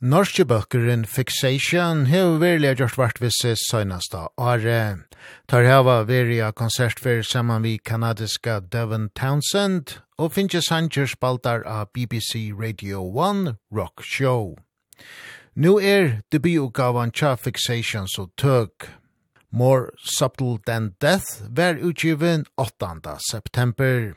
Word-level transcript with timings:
Norske 0.00 0.44
bøkeren 0.44 1.06
Fixation 1.06 2.06
har 2.06 2.36
virkelig 2.38 2.76
gjort 2.78 2.98
vart 2.98 3.16
visse 3.18 3.56
søgneste 3.58 4.20
åre. 4.38 4.98
Tar 5.50 5.64
hava 5.66 6.04
verilig 6.06 6.54
konsert 6.54 7.00
for 7.02 7.22
saman 7.26 7.64
vi 7.64 7.80
kanadiska 7.82 8.60
Devon 8.60 9.08
Townsend 9.18 9.98
og 10.16 10.36
finnes 10.36 10.70
sanger 10.70 11.10
spaltar 11.10 11.66
av 11.66 11.90
BBC 11.90 12.52
Radio 12.54 13.02
1 13.10 13.56
Rock 13.74 14.06
Show. 14.06 14.54
Nu 15.56 15.80
er 15.82 16.22
debutgavan 16.30 17.10
tja 17.10 17.34
Fixation 17.34 18.06
så 18.06 18.28
tøk. 18.38 18.86
More 19.50 19.90
Subtle 19.98 20.60
Than 20.66 20.92
Death 21.02 21.42
var 21.50 21.74
utgiven 21.82 22.46
8. 22.56 23.18
september. 23.32 24.14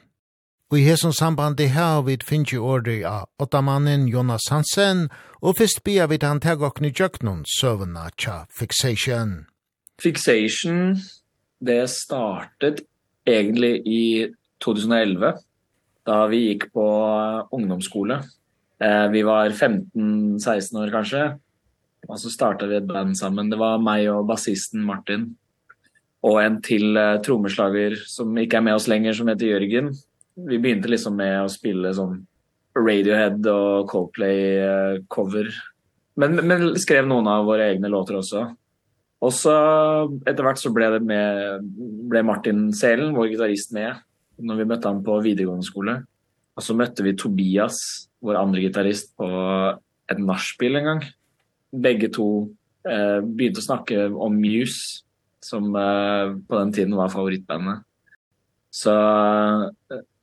Og 0.71 0.77
i 0.79 0.85
hesson 0.87 1.11
sambandi 1.11 1.65
her 1.67 1.97
vi 2.07 2.13
finnje 2.23 2.55
ordet 2.63 3.01
av 3.03 3.25
åttamannen 3.43 4.05
Jonas 4.07 4.45
Hansen, 4.53 5.09
og 5.43 5.57
fyrst 5.59 5.81
bia 5.83 6.05
vi 6.07 6.15
han 6.21 6.39
teg 6.39 6.61
okni 6.63 6.93
jøknon 6.95 7.41
søvna 7.43 8.05
tja 8.15 8.45
fixation. 8.47 9.33
Fixation, 9.99 10.93
det 11.59 11.89
startet 11.91 12.79
egentlig 13.27 13.81
i 13.83 14.03
2011, 14.63 15.33
da 16.07 16.19
vi 16.31 16.39
gikk 16.45 16.63
på 16.71 16.85
ungdomsskole. 17.51 18.21
Vi 19.11 19.23
var 19.27 19.51
15-16 19.51 20.79
år 20.79 20.93
kanskje, 20.93 21.25
og 22.07 22.21
så 22.21 22.31
startet 22.31 22.71
vi 22.71 22.77
et 22.79 22.87
band 22.87 23.17
sammen. 23.19 23.51
Det 23.51 23.59
var 23.59 23.83
meg 23.83 24.07
og 24.13 24.23
bassisten 24.31 24.87
Martin, 24.87 25.27
og 26.23 26.39
en 26.45 26.61
til 26.63 26.95
trommeslager 27.27 27.97
som 28.07 28.31
ikke 28.39 28.61
er 28.61 28.65
med 28.69 28.79
oss 28.79 28.87
lenger, 28.87 29.19
som 29.19 29.27
heter 29.27 29.51
Jørgen. 29.51 29.91
Jørgen 29.91 29.99
vi 30.35 30.59
begynte 30.59 30.87
liksom 30.87 31.15
med 31.15 31.43
att 31.45 31.51
spela 31.51 31.93
sånn 31.93 32.27
Radiohead 32.77 33.51
och 33.51 33.89
Coldplay 33.89 34.63
cover. 35.07 35.47
Men 36.15 36.35
men 36.35 36.75
skrev 36.79 37.07
någon 37.07 37.27
av 37.27 37.45
våra 37.45 37.69
egna 37.69 37.87
låtar 37.87 38.15
också. 38.15 38.55
Och 39.19 39.33
så 39.33 39.53
etter 40.25 40.43
hvert 40.43 40.59
så 40.59 40.71
blev 40.73 40.91
det 40.91 41.05
med 41.05 41.59
blev 42.09 42.25
Martin 42.25 42.73
Selen 42.73 43.13
vår 43.15 43.27
gitarrist 43.27 43.71
med 43.71 43.95
när 44.37 44.55
vi 44.55 44.65
mötte 44.65 44.87
han 44.87 45.03
på 45.03 45.19
videregående 45.19 45.67
skole. 45.67 45.99
Og 46.55 46.63
så 46.63 46.75
mötte 46.75 47.03
vi 47.03 47.13
Tobias 47.17 47.77
vår 48.19 48.35
andra 48.35 48.59
gitarrist 48.59 49.13
på 49.17 49.27
et 50.11 50.19
nachspiel 50.19 50.75
en 50.75 50.89
gång. 50.89 51.03
Begge 51.71 52.09
två 52.09 52.49
eh 52.81 53.21
började 53.21 53.61
snacka 53.61 54.07
om 54.15 54.41
Muse 54.41 55.05
som 55.39 55.75
eh, 55.75 56.37
på 56.47 56.59
den 56.59 56.73
tiden 56.73 56.95
var 56.95 57.09
favoritbandet. 57.09 57.79
Så 58.69 58.91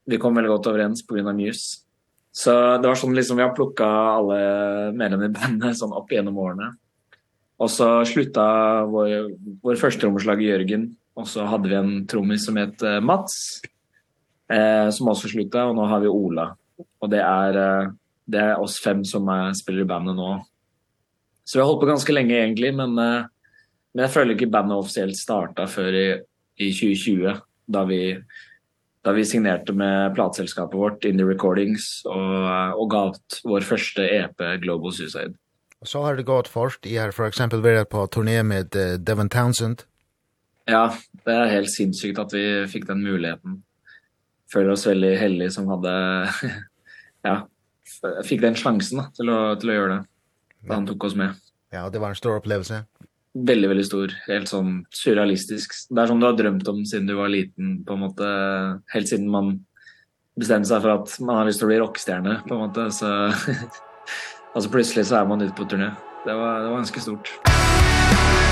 vi 0.09 0.19
kom 0.21 0.37
veldig 0.39 0.51
gott 0.51 0.69
överens 0.71 1.05
på 1.07 1.17
grunn 1.17 1.31
av 1.31 1.37
Muse. 1.39 1.85
Så 2.33 2.53
det 2.79 2.87
var 2.87 2.99
sånn 2.99 3.17
liksom 3.17 3.39
vi 3.39 3.45
har 3.45 3.55
plukket 3.57 3.87
alle 3.87 4.39
medlemmene 4.95 5.31
i 5.33 5.37
bandet 5.37 5.79
sånn 5.79 5.95
opp 5.97 6.13
gjennom 6.13 6.39
årene. 6.39 6.73
Og 7.59 7.71
så 7.73 7.89
slutta 8.07 8.45
vår, 8.87 9.33
vår 9.65 9.81
første 9.81 10.05
trommeslag 10.05 10.45
Jørgen, 10.45 10.93
og 11.19 11.27
så 11.27 11.49
hadde 11.51 11.71
vi 11.73 11.79
en 11.79 11.95
trommis 12.07 12.45
som 12.47 12.61
het 12.61 12.85
Mats, 13.03 13.59
eh, 14.53 14.87
som 14.95 15.11
også 15.11 15.33
slutta, 15.33 15.67
og 15.67 15.75
nå 15.75 15.89
har 15.91 16.05
vi 16.05 16.13
Ola. 16.13 16.53
Og 17.03 17.11
det 17.11 17.25
er, 17.25 17.59
det 18.31 18.45
er 18.45 18.63
oss 18.63 18.79
fem 18.83 19.03
som 19.09 19.27
er, 19.35 19.51
spiller 19.59 19.83
i 19.83 19.91
bandet 19.91 20.15
nå. 20.19 20.37
Så 21.49 21.57
vi 21.57 21.63
har 21.63 21.71
holdt 21.71 21.81
på 21.81 21.89
ganske 21.89 22.13
lenge 22.13 22.37
egentlig, 22.37 22.75
men, 22.77 22.93
eh, 23.01 23.25
men 23.95 24.05
jeg 24.05 24.15
føler 24.15 24.37
ikke 24.37 24.53
bandet 24.53 24.77
offisielt 24.77 25.17
startet 25.17 25.73
før 25.73 25.97
i, 25.97 26.09
i 26.61 26.69
2020, 26.77 27.41
da 27.73 27.85
vi 27.89 28.03
da 29.07 29.15
vi 29.15 29.25
signerte 29.27 29.73
med 29.77 30.15
plateselskapet 30.17 30.79
vårt 30.79 31.05
Indie 31.09 31.27
Recordings 31.29 32.03
og 32.09 32.49
og 32.79 32.91
gav 32.91 33.13
ut 33.17 33.39
vår 33.45 33.67
første 33.67 34.05
EP 34.05 34.43
Global 34.63 34.93
Suicide. 34.93 35.37
Og 35.81 35.87
så 35.89 36.03
har 36.03 36.17
det 36.19 36.27
gått 36.27 36.51
først. 36.51 36.87
I 36.87 36.97
har 36.99 37.15
for 37.15 37.29
eksempel 37.29 37.63
vært 37.63 37.91
på 37.93 38.03
turné 38.11 38.41
med 38.43 38.75
uh, 38.75 38.97
Devon 38.99 39.31
Townsend. 39.31 39.85
Ja, 40.69 40.91
det 41.25 41.35
er 41.35 41.53
helt 41.53 41.71
sinnssykt 41.73 42.19
at 42.21 42.35
vi 42.35 42.45
fikk 42.69 42.89
den 42.89 43.05
muligheten. 43.07 43.63
Føler 44.53 44.75
oss 44.75 44.87
veldig 44.89 45.15
heldige 45.21 45.55
som 45.55 45.69
hadde 45.71 45.93
ja, 47.29 47.37
fikk 48.27 48.43
den 48.43 48.59
sjansen 48.59 49.03
da, 49.03 49.09
til 49.17 49.31
å 49.33 49.39
til 49.61 49.71
å 49.73 49.79
gjøre 49.79 49.95
det. 49.95 50.03
Da 50.69 50.81
han 50.81 50.89
tok 50.89 51.07
oss 51.07 51.17
med. 51.17 51.39
Ja, 51.73 51.87
det 51.93 52.01
var 52.03 52.13
en 52.13 52.19
stor 52.19 52.41
opplevelse 52.41 52.83
väldigt 53.47 53.71
väldigt 53.71 53.87
stor, 53.87 54.13
helt 54.27 54.49
sån 54.49 54.85
surrealistisk. 54.91 55.73
Det 55.91 56.03
är 56.03 56.07
som 56.07 56.21
du 56.21 56.27
har 56.27 56.33
drömt 56.33 56.69
om 56.69 56.85
sedan 56.85 57.07
du 57.07 57.15
var 57.15 57.29
liten 57.29 57.85
på 57.85 57.93
en 57.93 57.99
måte 58.01 58.25
helt 58.87 59.09
sedan 59.09 59.31
man 59.31 59.65
bestämde 60.37 60.69
sig 60.69 60.81
för 60.81 60.89
att 60.89 61.21
man 61.21 61.37
har 61.37 61.45
lyst 61.45 61.63
att 61.63 61.69
bli 61.69 61.79
rockstjärna 61.79 62.43
på 62.49 62.55
en 62.55 62.61
måte 62.61 62.91
så 62.91 63.07
alltså 64.55 64.71
plötsligt 64.71 65.07
så 65.07 65.15
är 65.15 65.27
man 65.27 65.41
ute 65.41 65.55
på 65.55 65.65
turné. 65.65 65.91
Det 66.25 66.35
var 66.35 66.61
det 66.61 66.69
var 66.69 66.77
ganska 66.77 67.01
stort. 67.01 67.41
Musik 67.49 68.48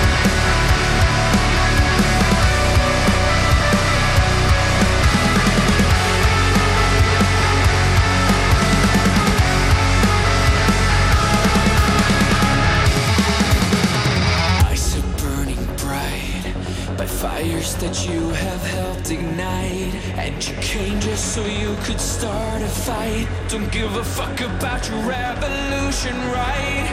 fires 17.16 17.74
that 17.76 18.06
you 18.06 18.28
have 18.44 18.62
helped 18.62 19.10
ignite. 19.10 19.94
And 20.20 20.36
you 20.46 20.54
came 20.56 21.00
just 21.00 21.34
so 21.34 21.42
you 21.46 21.74
could 21.84 22.00
start 22.00 22.60
a 22.60 22.68
fight. 22.68 23.26
Don't 23.48 23.70
give 23.72 23.94
a 23.96 24.04
fuck 24.04 24.38
about 24.40 24.86
your 24.88 25.00
revolution 25.00 26.16
right? 26.36 26.86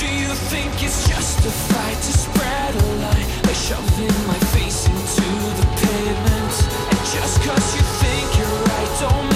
Do 0.00 0.08
you 0.22 0.32
think 0.50 0.70
it's 0.82 1.08
justified 1.08 1.98
to 2.06 2.12
spread 2.24 2.74
a 2.74 2.86
lie? 3.02 3.26
By 3.44 3.52
shoving 3.52 4.18
my 4.26 4.40
face 4.54 4.86
into 4.86 5.28
the 5.60 5.66
pavement. 5.82 6.54
And 6.90 7.00
just 7.14 7.36
cause 7.46 7.68
you 7.76 7.82
think 8.02 8.26
you're 8.38 8.58
right 8.70 8.90
don't 9.00 9.29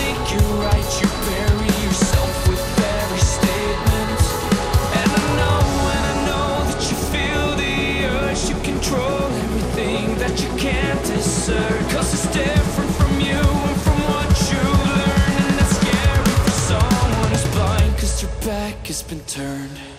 back 18.44 18.86
has 18.86 19.02
been 19.02 19.20
turned. 19.20 19.93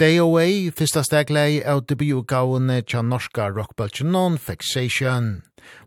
Stay 0.00 0.16
Away, 0.16 0.70
fyrsta 0.72 1.02
steglei 1.04 1.58
av 1.68 1.82
debutgavene 1.84 2.78
tja 2.88 3.02
norska 3.04 3.50
rockbølgenon 3.52 4.38
Fixation. 4.40 5.42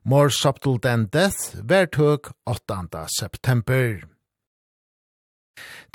More 0.05 0.29
Subtle 0.29 0.77
Than 0.77 1.07
Death, 1.09 1.55
vertøk 1.65 2.29
8. 2.45 3.07
september. 3.09 4.03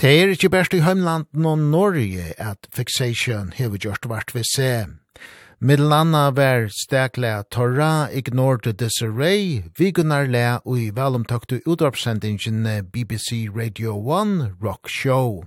Det 0.03 0.11
er 0.11 0.33
ikke 0.35 0.51
best 0.51 0.75
i 0.75 0.81
heimlanden 0.83 1.47
og 1.47 1.63
Norge 1.63 2.33
at 2.43 2.67
Fixation 2.75 3.53
hever 3.55 3.79
gjort 3.79 4.09
vart 4.11 4.35
vi 4.35 4.43
se. 4.51 4.89
Middelanna 5.61 6.33
var 6.35 6.67
stekla 6.75 7.45
Torra 7.55 8.09
Ignore 8.11 8.59
the 8.65 8.73
Disarray, 8.73 9.63
vigunar 9.79 10.27
le 10.27 10.59
og 10.65 10.75
i 10.75 10.91
velomtøkte 10.91 11.61
utvarpsendingen 11.63 12.67
BBC 12.91 13.47
Radio 13.55 13.95
1 14.19 14.59
Rock 14.59 14.91
Show. 14.91 15.45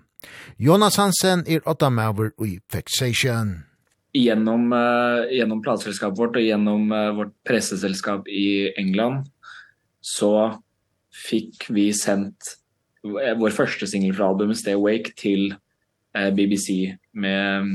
Jonas 0.62 0.98
Hansen 1.02 1.44
er 1.48 1.64
åttamauver 1.66 2.32
i 2.46 2.60
Fexation. 2.72 3.62
Gjennom, 4.14 4.72
uh, 4.76 5.28
gjennom 5.32 5.62
plateselskapet 5.64 6.20
vårt 6.20 6.40
og 6.40 6.44
gjennom 6.44 6.92
uh, 6.92 7.12
vårt 7.16 7.32
presseselskap 7.48 8.28
i 8.28 8.74
England 8.78 9.30
så 10.02 10.60
fikk 11.16 11.70
vi 11.72 11.92
sendt 11.96 12.58
vår 13.04 13.54
første 13.56 13.88
singel 13.90 14.14
fra 14.18 14.30
albumet 14.30 14.60
Stay 14.60 14.76
Awake 14.78 15.16
til 15.18 15.54
uh, 15.54 16.30
BBC 16.36 16.92
med 17.14 17.72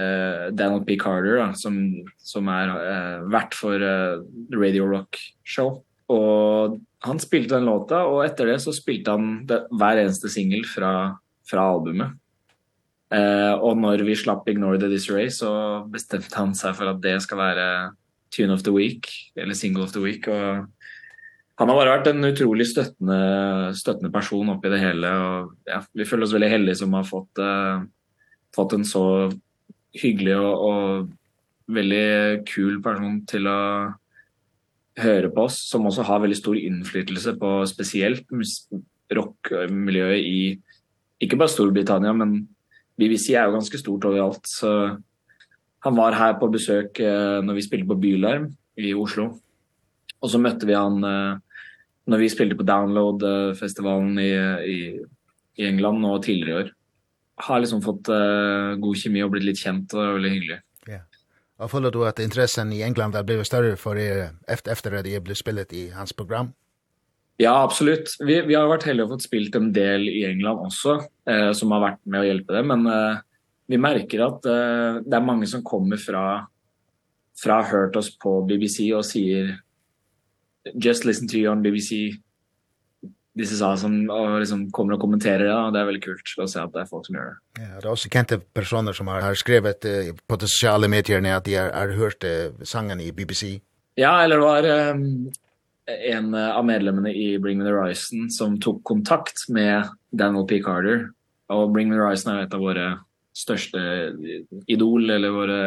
uh, 0.00 0.48
Daniel 0.54 0.84
P 0.86 0.96
Carter 1.00 1.38
da, 1.42 1.52
som 1.54 1.78
som 2.16 2.48
är 2.48 2.68
er, 2.68 3.20
uh, 3.22 3.30
vart 3.30 3.54
för 3.54 3.82
uh, 3.82 4.24
Radio 4.52 4.86
Rock 4.86 5.16
show 5.44 5.84
och 6.08 6.80
han 6.98 7.18
spilte 7.18 7.54
den 7.54 7.64
låta 7.64 8.04
och 8.04 8.24
efter 8.24 8.46
det 8.46 8.60
så 8.60 8.72
spilte 8.72 9.10
han 9.10 9.46
det, 9.46 9.66
hver 9.70 9.96
eneste 9.96 10.28
singel 10.28 10.64
fra 10.64 11.18
fra 11.48 11.68
albumet. 11.72 12.16
Eh 13.14 13.54
og 13.64 13.78
når 13.80 14.04
vi 14.04 14.16
slapp 14.20 14.48
Ignore 14.50 14.80
the 14.80 14.90
Disarray 14.92 15.30
så 15.32 15.50
bestemte 15.88 16.36
han 16.36 16.52
seg 16.56 16.76
for 16.76 16.92
at 16.92 17.00
det 17.04 17.16
skal 17.24 17.40
være 17.40 17.68
tune 18.34 18.52
of 18.52 18.62
the 18.62 18.74
week 18.74 19.08
eller 19.36 19.56
single 19.56 19.86
of 19.86 19.94
the 19.94 20.02
week 20.04 20.28
og 20.28 20.66
han 21.58 21.70
har 21.72 21.78
bare 21.78 21.94
vært 21.96 22.10
en 22.12 22.28
utrolig 22.28 22.68
støttende 22.70 23.72
støttende 23.74 24.12
person 24.14 24.52
oppi 24.52 24.70
det 24.70 24.82
hele 24.82 25.08
og 25.10 25.54
ja, 25.66 25.80
vi 25.96 26.06
føler 26.06 26.26
oss 26.26 26.34
veldig 26.36 26.50
heldige 26.52 26.80
som 26.82 26.92
har 26.94 27.08
fått 27.08 27.40
eh, 27.42 27.80
fått 28.54 28.76
en 28.76 28.84
så 28.86 29.04
hyggelig 29.98 30.36
og, 30.36 30.68
og 30.68 31.72
veldig 31.74 32.44
kul 32.48 32.78
person 32.84 33.18
til 33.28 33.48
å 33.50 33.58
høre 34.98 35.32
på 35.34 35.48
oss 35.48 35.58
som 35.70 35.86
også 35.88 36.06
har 36.06 36.22
veldig 36.22 36.38
stor 36.38 36.58
innflytelse 36.60 37.34
på 37.40 37.52
spesielt 37.70 38.30
rockmiljøet 39.14 40.22
i 40.22 40.40
Ikke 41.22 41.38
bare 41.38 41.50
Storbritannia, 41.50 42.12
men 42.14 42.40
BBC 42.98 43.32
er 43.34 43.48
jo 43.48 43.56
ganske 43.56 43.80
stort 43.80 44.06
overalt. 44.06 44.46
Så 44.46 44.70
han 45.86 45.98
var 45.98 46.16
her 46.18 46.38
på 46.38 46.50
besøk 46.52 46.98
uh, 47.02 47.38
når 47.44 47.58
vi 47.58 47.66
spilte 47.66 47.90
på 47.90 47.98
Bylarm 48.02 48.48
i 48.78 48.94
Oslo. 48.94 49.30
Og 50.18 50.32
så 50.32 50.40
møtte 50.42 50.66
vi 50.66 50.76
han 50.78 50.98
uh, 51.04 51.38
når 52.08 52.22
vi 52.22 52.30
spilte 52.32 52.56
på 52.58 52.66
Download-festivalen 52.66 54.18
i, 54.22 54.30
i, 54.72 54.78
i 55.60 55.66
England 55.68 56.06
og 56.08 56.22
tidligere 56.24 56.50
i 56.50 56.62
år. 56.62 56.70
Har 57.48 57.60
liksom 57.62 57.82
fått 57.84 58.10
uh, 58.10 58.78
god 58.80 59.02
kjemi 59.02 59.22
og 59.22 59.34
blitt 59.34 59.46
litt 59.46 59.60
kjent, 59.60 59.92
og 59.94 60.00
det 60.00 60.06
er 60.06 60.16
veldig 60.16 60.32
hyggelig. 60.34 60.60
Ja. 60.88 61.02
Og 61.58 61.70
føler 61.70 61.94
du 61.94 62.00
at 62.06 62.22
interessen 62.22 62.72
i 62.74 62.82
England 62.86 63.18
har 63.18 63.26
blivit 63.26 63.50
større 63.50 63.76
for 63.78 63.98
er 63.98 64.30
efter, 64.48 64.72
efter 64.72 64.98
at 64.98 65.06
det 65.06 65.22
blev 65.22 65.38
spelet 65.38 65.74
i 65.74 65.88
hans 65.94 66.14
program? 66.14 66.54
Ja, 67.40 67.62
absolutt. 67.62 68.16
Vi 68.18 68.42
vi 68.42 68.54
har 68.54 68.66
varit 68.66 68.82
heldige 68.82 69.04
och 69.04 69.10
fått 69.10 69.22
spilt 69.22 69.54
en 69.54 69.72
del 69.72 70.08
i 70.08 70.24
England 70.24 70.58
också 70.58 71.00
eh 71.30 71.52
som 71.52 71.70
har 71.72 71.80
varit 71.80 72.04
med 72.04 72.20
och 72.20 72.26
hjelpe 72.26 72.52
det, 72.52 72.62
men 72.62 72.86
eh 72.86 73.16
vi 73.66 73.78
märker 73.78 74.20
att 74.20 74.44
eh 74.44 75.02
det 75.06 75.16
är 75.16 75.20
många 75.20 75.46
som 75.46 75.62
kommer 75.62 75.96
från 75.96 76.46
från 77.44 77.64
hört 77.64 77.96
oss 77.96 78.18
på 78.18 78.42
BBC 78.42 78.94
och 78.94 79.06
säger 79.06 79.60
just 80.74 81.04
listen 81.04 81.28
to 81.28 81.34
you 81.34 81.52
on 81.52 81.62
BBC 81.62 81.94
this 83.38 83.52
is 83.52 83.62
awesome 83.62 84.12
og 84.12 84.40
liksom 84.40 84.70
kommer 84.70 84.94
og 84.94 85.00
kommenterer 85.00 85.44
det 85.44 85.54
og 85.54 85.72
det 85.72 85.80
är 85.80 85.84
väldigt 85.84 86.04
kul 86.04 86.18
att 86.42 86.50
se 86.50 86.60
att 86.60 86.72
det 86.72 86.80
är 86.80 86.84
folk 86.84 87.06
som 87.06 87.14
gör 87.14 87.24
det. 87.24 87.62
Ja, 87.62 87.80
det 87.80 87.86
er 87.86 87.92
också 87.92 88.08
kjente 88.08 88.38
personer 88.54 88.92
som 88.92 89.06
har, 89.06 89.20
har 89.20 89.34
skrivit 89.34 89.84
uh, 89.84 90.14
på 90.26 90.36
de 90.36 90.46
sosiale 90.48 90.88
medierne 90.88 91.36
at 91.36 91.44
de 91.44 91.54
har, 91.54 91.70
har 91.70 91.88
hört 91.88 92.24
eh, 92.24 92.64
sangen 92.64 93.00
i 93.00 93.12
BBC. 93.12 93.60
Ja, 93.94 94.22
eller 94.22 94.38
var 94.38 94.90
um, 94.90 95.30
en 95.88 96.34
av 96.34 96.64
medlemmene 96.68 97.12
i 97.16 97.38
Bring 97.40 97.58
Me 97.58 97.64
The 97.64 97.72
Horizon 97.72 98.28
som 98.30 98.58
tog 98.60 98.82
kontakt 98.84 99.46
med 99.48 99.88
Daniel 100.10 100.46
P. 100.48 100.60
Carter. 100.64 101.08
Og 101.52 101.72
Bring 101.72 101.88
Me 101.88 101.96
The 101.96 102.02
Horizon 102.02 102.34
er 102.34 102.44
et 102.44 102.56
av 102.56 102.62
våre 102.62 102.88
største 103.38 103.80
idol, 104.68 105.08
eller 105.10 105.32
våre, 105.34 105.62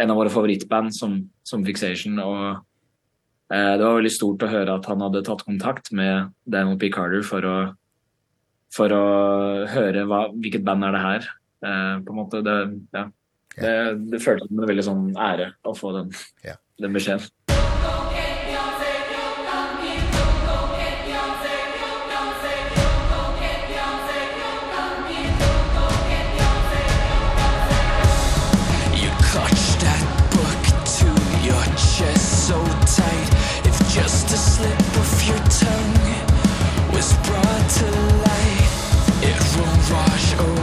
en 0.00 0.12
av 0.12 0.18
våre 0.18 0.32
favorittband 0.32 0.94
som, 0.96 1.18
som 1.46 1.64
Fixation. 1.66 2.18
Og 2.22 2.42
eh, 3.52 3.72
det 3.76 3.84
var 3.84 3.98
veldig 4.00 4.14
stort 4.14 4.46
å 4.46 4.50
høre 4.50 4.76
at 4.78 4.88
han 4.90 5.04
hadde 5.06 5.24
tatt 5.26 5.46
kontakt 5.46 5.92
med 5.94 6.32
Daniel 6.42 6.80
P. 6.80 6.90
Carter 6.94 7.24
for 7.26 7.46
å, 7.46 7.56
for 8.74 8.96
å 8.96 9.04
høre 9.70 10.06
hva, 10.08 10.24
hvilket 10.34 10.66
band 10.66 10.88
er 10.88 10.96
det 10.96 11.04
her. 11.06 11.32
Eh, 11.62 11.96
på 12.02 12.14
en 12.14 12.22
måte, 12.24 12.42
det, 12.46 12.58
ja. 12.96 13.06
Det, 13.52 13.72
det 14.08 14.22
føltes 14.24 14.48
som 14.48 14.62
en 14.62 14.68
veldig 14.70 14.84
sånn 14.86 15.08
ære 15.20 15.50
å 15.68 15.74
få 15.76 15.90
den, 15.98 16.12
ja. 16.40 16.56
den 16.80 16.94
beskjeden. 16.96 17.28
to 37.78 37.86
light 37.86 38.70
It 39.22 39.40
will 39.56 39.94
wash 39.94 40.34
away 40.34 40.61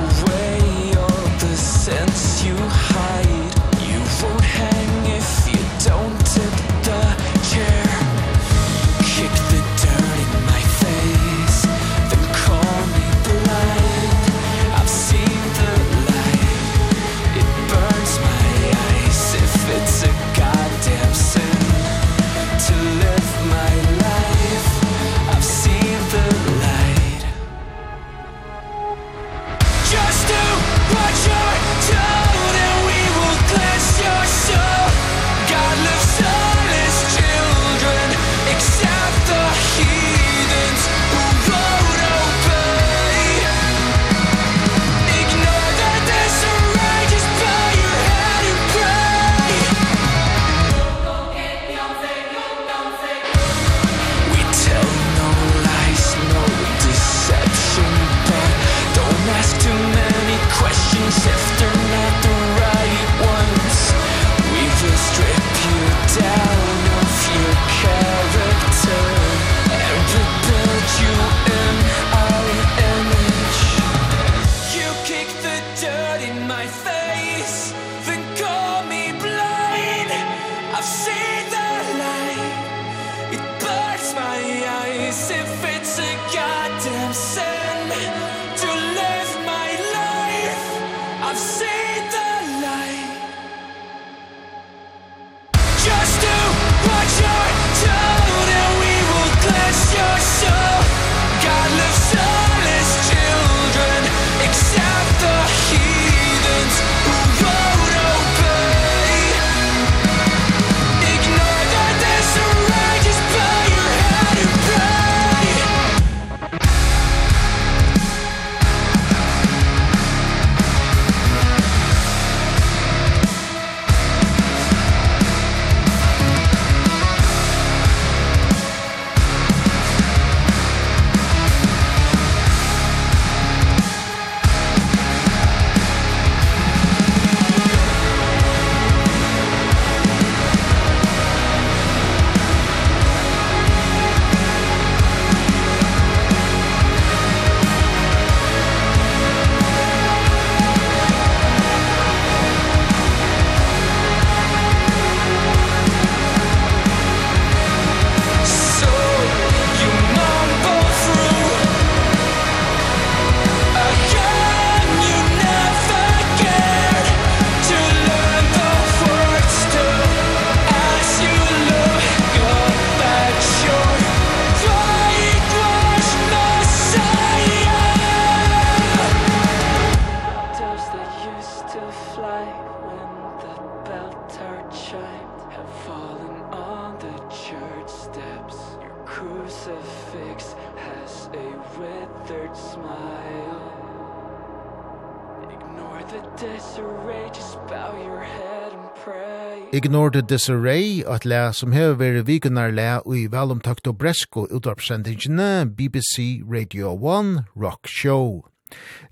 Ignore 199.79 200.09
the 200.11 200.21
Disarray, 200.21 201.05
at 201.07 201.23
le 201.23 201.53
som 201.55 201.71
hever 201.71 201.95
vært 201.95 202.25
vikunar 202.27 202.73
le 202.75 202.97
i 203.15 203.21
velomtakt 203.31 203.87
og 203.87 203.95
bresko 204.01 204.41
utvarpsendingene 204.51 205.69
BBC 205.71 206.41
Radio 206.43 206.91
1 206.99 207.45
Rock 207.55 207.87
Show. 207.87 208.41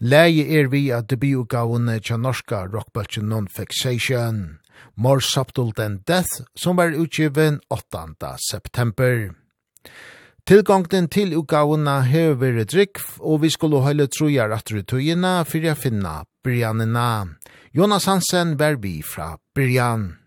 Leie 0.04 0.44
er 0.60 0.68
vi 0.68 0.90
at 0.92 1.08
debutgavene 1.08 1.96
tja 2.04 2.20
norska 2.20 2.66
rockbølgen 2.74 3.32
Non-Fixation. 3.32 4.60
More 4.98 5.24
Subtle 5.24 5.72
Than 5.72 6.02
Death, 6.04 6.44
som 6.52 6.76
var 6.76 6.92
utgiven 6.92 7.62
8. 7.72 8.36
september. 8.50 9.32
Tilgangten 10.44 11.08
til 11.08 11.32
utgavene 11.40 12.02
hever 12.12 12.60
vært 12.60 12.76
drikk, 12.76 13.06
og 13.24 13.46
vi 13.48 13.56
skulle 13.56 13.86
holde 13.88 14.12
troja 14.12 14.52
at 14.52 14.76
rutøyene 14.76 15.38
for 15.48 15.64
å 15.64 15.80
finne 15.80 16.16
Brianina. 16.44 17.10
Jonas 17.72 18.12
Hansen 18.12 18.58
var 18.60 18.84
vi 18.84 18.98
fra 19.00 19.38
Brian. 19.56 20.27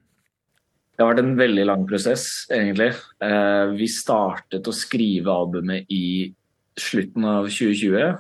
Det 1.00 1.07
har 1.07 1.14
vært 1.14 1.23
en 1.23 1.38
veldig 1.38 1.62
lang 1.64 1.85
prosess, 1.88 2.25
egentlig. 2.52 2.90
Eh, 3.25 3.71
vi 3.73 3.87
startet 3.88 4.66
å 4.69 4.75
skrive 4.76 5.33
albumet 5.33 5.87
i 5.88 6.28
slutten 6.76 7.25
av 7.25 7.47
2020, 7.49 8.19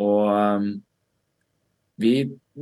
og 0.00 0.30
um, 0.32 0.70
vi, 2.00 2.14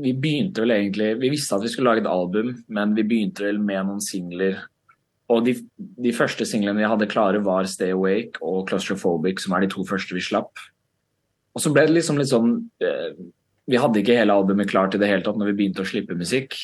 vi 0.02 0.14
begynte 0.18 0.64
vel 0.64 0.75
egentlig, 0.75 1.12
vi 1.22 1.30
visste 1.30 1.54
at 1.54 1.62
vi 1.62 1.70
skulle 1.70 1.92
lage 1.92 2.02
et 2.02 2.10
album, 2.10 2.56
men 2.75 2.96
vi 2.96 3.04
begynte 3.06 3.44
vel 3.46 3.60
med 3.62 3.87
noen 3.87 4.02
singler, 4.02 4.64
og 5.30 5.44
de, 5.46 5.54
de 5.78 6.10
første 6.10 6.42
singlene 6.50 6.82
vi 6.82 6.88
hadde 6.90 7.08
klare 7.12 7.38
var 7.46 7.68
Stay 7.70 7.94
Awake 7.94 8.42
og 8.42 8.64
Claustrophobic, 8.72 9.38
som 9.44 9.54
er 9.54 9.62
de 9.62 9.70
to 9.70 9.87
første 9.87 10.16
vi 10.16 10.25
slapp. 10.26 10.58
Og 11.54 11.62
så 11.62 11.70
ble 11.70 11.84
det 11.87 11.94
liksom 12.00 12.18
litt 12.18 12.32
sånn, 12.32 12.56
eh, 12.82 13.14
vi 13.70 13.78
hadde 13.78 14.02
ikke 14.02 14.18
hele 14.18 14.34
albumet 14.34 14.75
klart 14.75 14.99
i 14.99 15.00
det 15.02 15.12
hele 15.12 15.22
tatt 15.22 15.38
når 15.38 15.52
vi 15.52 15.60
begynte 15.62 15.87
å 15.87 15.92
slippe 15.92 16.18
musikk, 16.18 16.58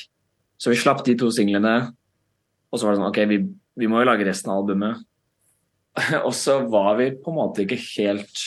så 0.59 0.75
vi 0.75 0.81
slapp 0.83 1.07
de 1.07 1.15
to 1.21 1.31
singlene, 1.31 1.77
Och 2.71 2.81
så 2.81 2.87
var 2.87 2.95
det 2.95 3.01
sånn, 3.01 3.11
ok, 3.11 3.21
vi, 3.31 3.39
vi 3.81 3.89
må 3.91 4.01
jo 4.01 4.09
lage 4.09 4.27
resten 4.27 4.53
av 4.53 4.63
albumet. 4.63 5.03
og 6.27 6.33
så 6.37 6.61
var 6.71 6.97
vi 7.01 7.11
på 7.23 7.33
en 7.33 7.39
måte 7.39 7.65
ikke 7.65 7.79
helt, 7.97 8.41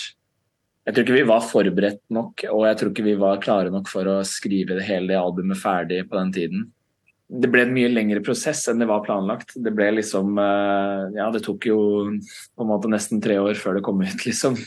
jeg 0.86 0.96
tror 0.96 1.06
ikke 1.06 1.20
vi 1.20 1.30
var 1.30 1.46
forberedt 1.46 2.04
nok, 2.14 2.44
og 2.52 2.66
jeg 2.68 2.80
tror 2.80 2.92
ikke 2.94 3.08
vi 3.08 3.16
var 3.22 3.42
klare 3.44 3.74
nok 3.74 3.90
for 3.92 4.10
å 4.10 4.20
skrive 4.28 4.78
det 4.78 4.86
hele 4.90 5.18
albumet 5.18 5.60
ferdig 5.60 6.04
på 6.10 6.20
den 6.20 6.36
tiden. 6.36 6.68
Det 7.30 7.50
ble 7.54 7.68
en 7.68 7.74
mye 7.76 7.92
lengre 7.92 8.24
prosess 8.26 8.64
enn 8.72 8.82
det 8.82 8.90
var 8.90 9.04
planlagt. 9.06 9.54
Det 9.54 9.74
ble 9.76 9.92
liksom, 10.00 10.40
ja, 11.14 11.28
det 11.34 11.44
tok 11.46 11.68
jo 11.70 11.80
på 12.10 12.66
en 12.66 12.72
måte 12.72 12.90
nesten 12.90 13.22
tre 13.22 13.38
år 13.42 13.60
før 13.60 13.78
det 13.78 13.86
kom 13.86 14.02
ut, 14.02 14.26
liksom. 14.28 14.58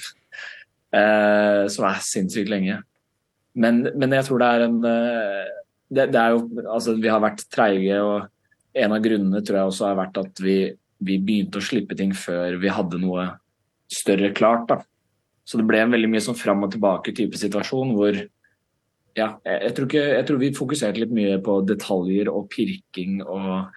Eh, 0.92 1.64
som 1.72 1.86
er 1.88 2.02
sinnssykt 2.06 2.52
lenge. 2.52 2.78
Men, 3.58 3.82
men 3.98 4.14
jeg 4.14 4.28
tror 4.28 4.40
det 4.40 4.48
er 4.48 4.66
en, 4.66 4.78
det, 5.92 6.06
det 6.14 6.20
er 6.20 6.36
jo, 6.36 6.44
altså 6.72 6.94
vi 6.96 7.10
har 7.10 7.20
vært 7.20 7.42
treige 7.52 7.98
og 8.00 8.31
en 8.72 8.94
av 8.96 9.02
grunnene 9.04 9.42
tror 9.44 9.58
jeg 9.58 9.70
også 9.70 9.88
har 9.88 9.98
vært 9.98 10.20
at 10.22 10.42
vi, 10.42 10.56
vi 11.02 11.18
begynte 11.20 11.60
å 11.60 11.64
slippe 11.64 11.96
ting 11.98 12.14
før 12.16 12.56
vi 12.62 12.72
hadde 12.72 13.00
noe 13.02 13.26
større 13.92 14.32
klart 14.36 14.68
da. 14.70 14.78
Så 15.44 15.58
det 15.58 15.66
ble 15.68 15.82
en 15.82 15.92
veldig 15.92 16.10
mye 16.12 16.22
sånn 16.24 16.38
fram 16.38 16.64
og 16.64 16.72
tilbake 16.72 17.14
type 17.16 17.38
situasjon 17.38 17.96
hvor 17.96 18.16
ja, 19.12 19.28
jeg 19.44 19.72
tror 19.76 19.88
ikke 19.88 20.02
jeg 20.02 20.26
tror 20.28 20.38
vi 20.40 20.52
fokuserte 20.56 21.02
litt 21.02 21.12
mye 21.12 21.36
på 21.44 21.58
detaljer 21.68 22.30
og 22.32 22.46
pirking 22.52 23.20
og 23.20 23.72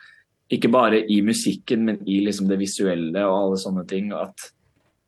ikke 0.55 0.69
bare 0.69 1.01
i 1.09 1.19
musikken, 1.25 1.87
men 1.87 2.03
i 2.07 2.19
liksom 2.23 2.47
det 2.47 2.59
visuelle 2.61 3.23
og 3.25 3.35
alle 3.35 3.57
sånne 3.59 3.83
ting 3.89 4.11
at 4.15 4.51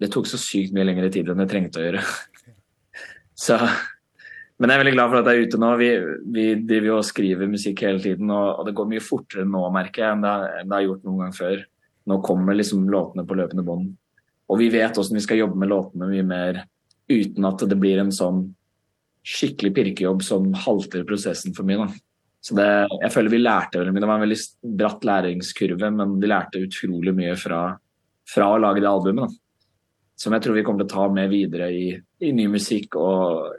det 0.02 0.10
tok 0.14 0.28
så 0.30 0.40
sykt 0.42 0.74
mye 0.76 0.88
lengre 0.90 1.12
tid 1.14 1.30
enn 1.30 1.40
det 1.42 1.48
trengte 1.52 1.80
å 1.80 1.86
gjøre. 1.86 2.02
så 3.46 3.60
Men 4.60 4.70
jeg 4.70 4.76
är 4.76 4.80
veldig 4.80 4.94
glad 4.94 5.10
för 5.10 5.18
att 5.18 5.26
jeg 5.26 5.36
är 5.36 5.40
ute 5.40 5.58
nu. 5.58 5.78
Vi, 5.78 6.16
vi 6.26 6.56
driver 6.56 6.92
och 6.92 7.06
skriver 7.06 7.48
musikk 7.48 7.82
hele 7.82 8.00
tiden 8.00 8.30
och, 8.30 8.60
og 8.60 8.66
det 8.66 8.72
går 8.72 8.86
mycket 8.86 9.10
fortare 9.10 9.46
nu 9.46 9.72
märker 9.74 10.02
jag 10.02 10.12
än 10.12 10.22
det, 10.22 10.60
enn 10.60 10.70
det 10.70 10.76
har 10.76 10.82
gjort 10.82 11.04
någon 11.04 11.18
gång 11.18 11.34
før. 11.34 11.66
Nu 12.06 12.22
kommer 12.22 12.54
liksom 12.54 12.90
låtarna 12.90 13.26
på 13.26 13.34
löpande 13.34 13.64
bånd. 13.64 13.96
Och 14.48 14.62
vi 14.62 14.70
vet 14.70 14.98
hvordan 14.98 15.14
vi 15.14 15.22
ska 15.22 15.36
jobba 15.36 15.56
med 15.56 15.70
låtarna 15.70 16.08
mycket 16.08 16.26
mer 16.26 16.66
utan 17.08 17.46
att 17.46 17.70
det 17.70 17.76
blir 17.76 17.98
en 17.98 18.12
sån 18.12 18.56
skikkelig 19.24 19.76
pirkejobb 19.76 20.24
som 20.24 20.54
halter 20.54 21.04
processen 21.04 21.54
för 21.54 21.64
mig 21.64 21.76
då. 21.76 21.88
Så 22.42 22.56
det 22.56 22.88
jag 22.90 23.14
føler 23.14 23.30
vi 23.30 23.38
lærte 23.38 23.80
väl 23.80 23.92
mye. 23.92 24.00
det 24.00 24.08
var 24.08 24.14
en 24.14 24.20
väldigt 24.20 24.62
bratt 24.62 25.04
læringskurve, 25.04 25.92
men 25.92 26.20
vi 26.20 26.28
lærte 26.28 26.58
utrolig 26.58 27.14
mycket 27.14 27.40
från 27.40 27.78
från 28.36 28.56
att 28.56 28.62
laga 28.62 28.82
det 28.82 28.90
albumet 28.90 29.30
Da 29.30 29.47
som 30.18 30.34
jeg 30.34 30.44
tror 30.44 30.54
vi 30.54 30.64
kommer 30.64 30.84
att 30.84 30.90
ta 30.90 31.10
med 31.14 31.30
vidare 31.30 31.70
i 31.72 32.02
i 32.20 32.32
ny 32.32 32.48
musik 32.48 32.96
och 32.96 33.54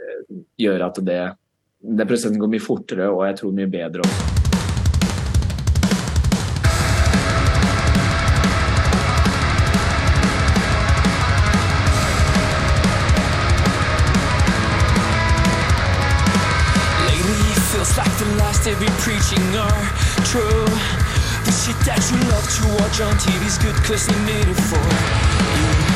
gjøre 0.57 0.87
att 0.87 1.07
det 1.07 1.37
det 1.81 2.07
prosessen 2.07 2.39
går 2.39 2.49
mye 2.49 2.61
fortare 2.61 3.09
och 3.09 3.29
jag 3.29 3.37
tror 3.37 3.53
mye 3.53 3.67
bättre 3.67 4.01
också. 4.01 4.39
they 18.65 18.75
be 18.75 18.91
preaching 18.99 19.57
are 19.57 19.87
true 20.27 20.67
The 21.47 21.53
shit 21.53 21.79
that 21.87 22.03
you 22.11 22.19
love 22.29 22.45
to 22.59 22.65
watch 22.77 23.01
on 23.01 23.15
TV's 23.17 23.57
good 23.57 23.77
cause 23.87 24.07
they 24.07 24.19
made 24.27 24.49
it 24.49 24.61
for 24.69 24.77
you 25.87 25.88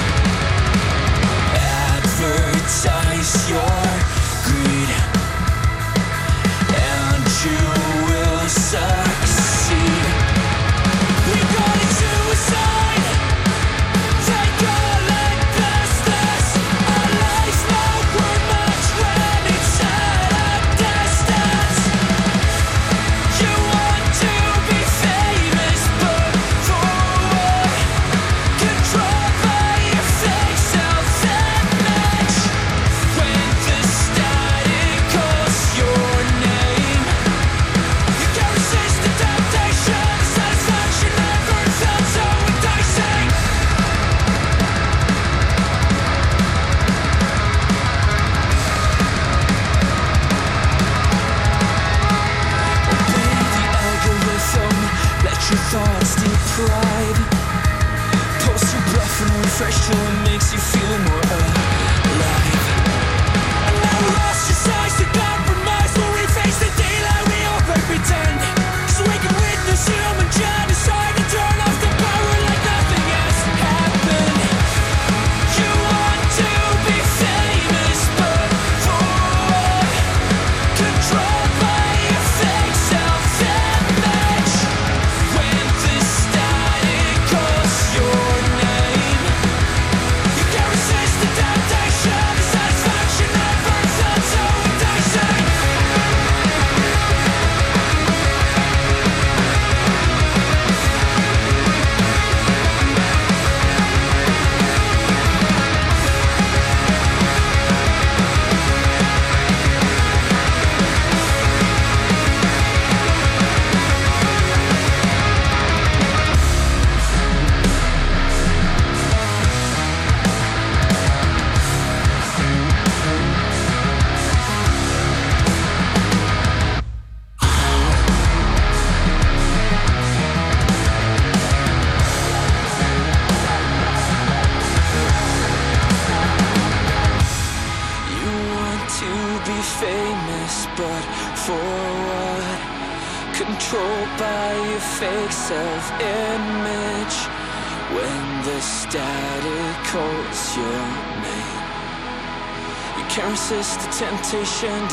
choice 2.63 3.51
your 3.51 3.92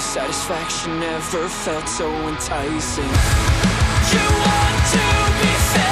Satisfaction 0.10 1.00
never 1.00 1.48
felt 1.48 1.88
so 1.88 2.10
enticing. 2.28 3.04
You 3.04 4.26
want 4.42 4.86
to 4.90 5.06
be 5.40 5.54
fair 5.70 5.89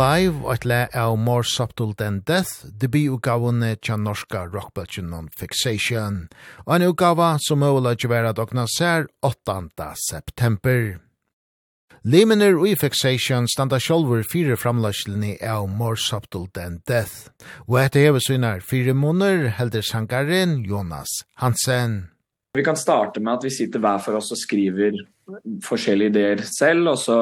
Alive 0.00 0.46
og 0.46 0.54
et 0.54 0.64
le 0.64 0.78
av 0.96 1.18
More 1.20 1.44
Subtle 1.44 1.92
Than 1.92 2.22
Death, 2.24 2.62
debi 2.80 3.02
utgavene 3.12 3.74
tja 3.84 3.98
norska 4.00 4.46
rockbølgen 4.48 5.10
on 5.12 5.26
Fixation, 5.36 6.22
og 6.64 6.72
en 6.72 6.86
utgava 6.86 7.34
som 7.44 7.60
øvla 7.66 7.92
tjevera 7.92 8.30
dokna 8.32 8.64
ser 8.78 9.10
8. 9.20 9.58
september. 10.06 11.02
Limener 12.00 12.56
og 12.56 12.70
i 12.70 12.74
Fixation 12.80 13.44
standa 13.52 13.76
sjolver 13.76 14.24
fire 14.24 14.56
framlagslini 14.56 15.34
av 15.44 15.68
More 15.68 16.00
Subtle 16.00 16.46
Than 16.56 16.80
Death, 16.88 17.28
og 17.68 17.82
etter 17.82 18.08
hever 18.08 18.24
synar 18.24 18.64
fire 18.64 18.96
måneder 18.96 19.50
helder 19.58 19.84
sangaren 19.84 20.62
Jonas 20.64 21.26
Hansen. 21.44 22.06
Vi 22.56 22.64
kan 22.64 22.80
starte 22.80 23.20
med 23.20 23.36
at 23.36 23.44
vi 23.44 23.52
sitter 23.52 23.84
hver 23.84 24.00
for 24.00 24.16
oss 24.16 24.32
og 24.32 24.40
skriver 24.40 24.96
forskjellige 25.66 26.16
ideer 26.16 26.46
selv, 26.48 26.94
og 26.94 27.02
så 27.04 27.18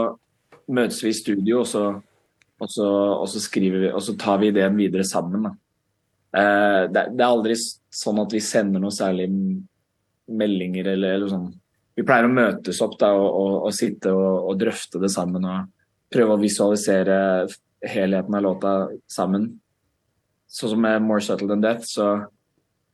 møtes 0.71 1.03
vi 1.03 1.11
i 1.11 1.25
studio, 1.27 1.64
og 1.64 1.67
så 1.67 1.88
och 2.59 2.71
så 2.71 2.88
och 3.12 3.29
så 3.29 3.40
skriver 3.40 3.79
vi 3.79 3.92
och 3.92 4.03
så 4.03 4.12
tar 4.12 4.38
vi 4.38 4.47
idén 4.47 4.77
vidare 4.77 5.05
sammen 5.05 5.42
då. 5.42 5.49
Eh 6.38 6.90
det 6.92 7.12
det 7.16 7.25
är 7.25 7.29
aldrig 7.29 7.57
sån 7.90 8.18
att 8.18 8.33
vi 8.33 8.40
sender 8.40 8.81
någon 8.81 8.92
särskild 8.92 9.66
meldinger 10.27 10.85
eller 10.85 11.09
eller 11.09 11.29
sånn. 11.29 11.53
Vi 11.97 12.03
pleier 12.03 12.25
å 12.25 12.29
mötas 12.29 12.81
upp 12.81 12.99
där 12.99 13.12
och 13.12 13.40
och 13.40 13.66
og 13.66 13.75
sitta 13.75 14.14
och 14.14 14.49
og 14.49 14.59
dröfta 14.59 14.99
det 14.99 15.09
samman 15.11 15.44
och 15.44 16.31
å 16.31 16.37
visualisera 16.37 17.49
helheten 17.87 18.35
av 18.35 18.42
låta 18.42 18.88
sammen. 19.07 19.61
Så 20.47 20.68
som 20.68 20.81
med 20.81 21.03
More 21.03 21.21
Subtle 21.21 21.49
Than 21.49 21.61
Death 21.61 21.83
så 21.83 22.27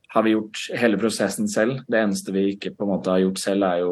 har 0.07 0.23
vi 0.23 0.29
gjort 0.29 0.57
hela 0.73 0.97
processen 0.97 1.47
själv. 1.47 1.79
Det 1.87 1.97
eneste 1.97 2.31
vi 2.31 2.49
ikke 2.53 2.71
på 2.75 2.83
en 2.83 2.89
måte 2.89 3.09
har 3.09 3.17
gjort 3.17 3.39
själv 3.39 3.63
är 3.63 3.77
ju 3.77 3.89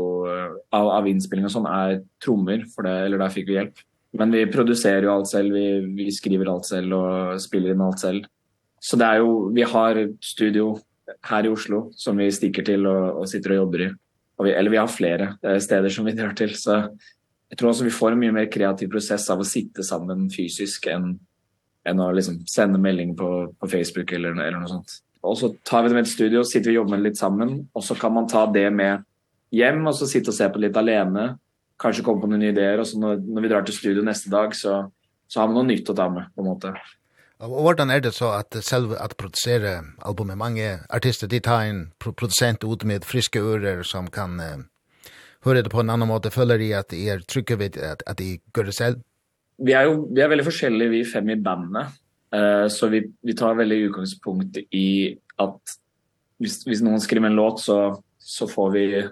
av 0.70 0.88
av 0.88 1.08
innspilling 1.08 1.46
og 1.46 1.52
sån 1.52 1.66
är 1.66 2.04
trummor 2.26 2.64
för 2.76 2.84
det 2.84 3.06
eller 3.06 3.18
där 3.18 3.30
fick 3.30 3.50
vi 3.50 3.54
hjälp. 3.54 3.74
Men 4.18 4.32
vi 4.32 4.48
producerar 4.48 5.02
ju 5.02 5.10
allt 5.10 5.32
själv, 5.32 5.54
vi 5.54 5.80
vi 5.80 6.12
skriver 6.12 6.46
allt 6.46 6.66
själv 6.66 6.94
och 6.94 7.42
spelar 7.42 7.70
in 7.70 7.82
allt 7.82 8.02
själv. 8.02 8.24
Så 8.80 8.98
det 8.98 9.06
är 9.06 9.16
ju 9.16 9.54
vi 9.54 9.62
har 9.62 10.14
studio 10.22 10.80
här 11.22 11.46
i 11.46 11.50
Oslo 11.50 11.92
som 11.96 12.18
vi 12.18 12.32
sticker 12.32 12.64
till 12.64 12.88
och 12.88 13.20
och 13.20 13.30
sitter 13.30 13.50
och 13.50 13.56
jobbar 13.56 13.82
i. 13.82 13.94
Och 14.36 14.46
vi 14.46 14.52
eller 14.52 14.72
vi 14.72 14.78
har 14.78 14.88
flera 14.88 15.60
städer 15.60 15.90
som 15.90 16.06
vi 16.06 16.12
drar 16.12 16.34
till 16.34 16.56
så 16.56 16.98
jag 17.50 17.58
tror 17.58 17.70
också 17.70 17.84
vi 17.84 17.90
får 17.90 18.12
en 18.12 18.20
mycket 18.20 18.34
mer 18.34 18.52
kreativ 18.52 18.88
process 18.88 19.30
av 19.30 19.40
att 19.40 19.48
sitta 19.48 19.84
samman 19.84 20.30
fysiskt 20.30 20.88
än 20.88 21.20
än 21.86 22.00
att 22.00 22.16
liksom 22.16 22.46
sända 22.46 22.80
meddelning 22.80 23.16
på 23.16 23.56
på 23.60 23.68
Facebook 23.68 24.12
eller 24.12 24.42
eller 24.42 24.60
något 24.60 24.70
sånt. 24.70 24.92
Och 25.22 25.38
så 25.38 25.56
tar 25.64 25.84
vi 25.84 25.90
det 25.90 25.96
med 25.96 26.02
ett 26.02 26.08
studio, 26.08 26.44
sitter 26.44 26.70
vi 26.70 26.78
och 26.78 26.84
jobbar 26.84 26.98
lite 26.98 27.16
samman 27.16 27.68
och 27.72 27.84
så 27.84 27.96
kan 27.96 28.14
man 28.14 28.28
ta 28.28 28.52
det 28.52 28.72
med 28.72 29.04
hem 29.52 29.88
och 29.88 29.96
så 29.96 30.08
sitte 30.08 30.30
och 30.30 30.36
se 30.36 30.50
på 30.50 30.60
lite 30.60 30.80
alene 30.80 31.38
kanske 31.84 32.04
kommer 32.04 32.22
på 32.22 32.28
några 32.28 32.46
idéer 32.46 32.80
och 32.80 32.88
så 32.88 33.00
när, 33.00 33.16
när 33.36 33.42
vi 33.42 33.52
drar 33.52 33.62
till 33.62 33.78
studion 33.78 34.06
nästa 34.06 34.30
dag 34.30 34.56
så 34.56 34.92
så 35.34 35.40
har 35.40 35.48
man 35.48 35.56
något 35.56 35.66
nytt 35.66 35.90
att 35.90 35.96
ta 35.96 36.10
med 36.10 36.26
på 36.36 36.42
en 36.42 36.48
måte. 36.48 36.74
Och 37.38 37.62
hvordan 37.62 37.90
er 37.92 38.00
det 38.00 38.12
så 38.12 38.30
at 38.32 38.56
selv 38.64 38.94
at 38.94 39.18
produsere 39.18 39.84
albumet, 40.02 40.38
mange 40.38 40.80
artister, 40.90 41.28
de 41.28 41.40
tar 41.40 41.64
en 41.64 41.92
producent 42.00 42.64
ut 42.64 42.84
med 42.84 43.04
friske 43.04 43.40
ører 43.40 43.84
som 43.84 44.08
kan 44.08 44.40
höra 44.40 44.64
høre 45.46 45.62
det 45.62 45.70
på 45.70 45.80
en 45.80 45.90
annan 45.90 46.08
måte, 46.08 46.32
føler 46.32 46.58
de 46.58 46.74
at 46.74 46.92
de 46.92 47.10
er 47.10 47.20
trygge 47.20 47.60
ved 47.60 47.78
at, 47.78 48.04
at 48.08 48.20
de 48.20 48.40
gør 48.54 48.64
det 48.64 48.74
selv? 48.74 49.02
Vi 49.58 49.72
er 49.72 49.84
jo 49.84 50.08
vi 50.16 50.22
er 50.22 50.30
veldig 50.30 50.46
forskjellige, 50.46 50.90
vi 50.90 51.06
fem 51.14 51.30
i 51.30 51.36
bandet. 51.36 51.88
eh, 52.34 52.68
så 52.68 52.88
vi, 52.88 53.02
vi 53.22 53.34
tar 53.34 53.54
veldig 53.54 53.90
utgangspunkt 53.90 54.58
i 54.72 55.18
at 55.40 55.60
hvis, 56.38 56.64
hvis 56.64 56.82
noen 56.82 57.00
skriver 57.00 57.28
en 57.28 57.36
låt, 57.36 57.60
så, 57.60 58.02
så 58.18 58.48
får 58.48 58.72
vi 58.72 59.04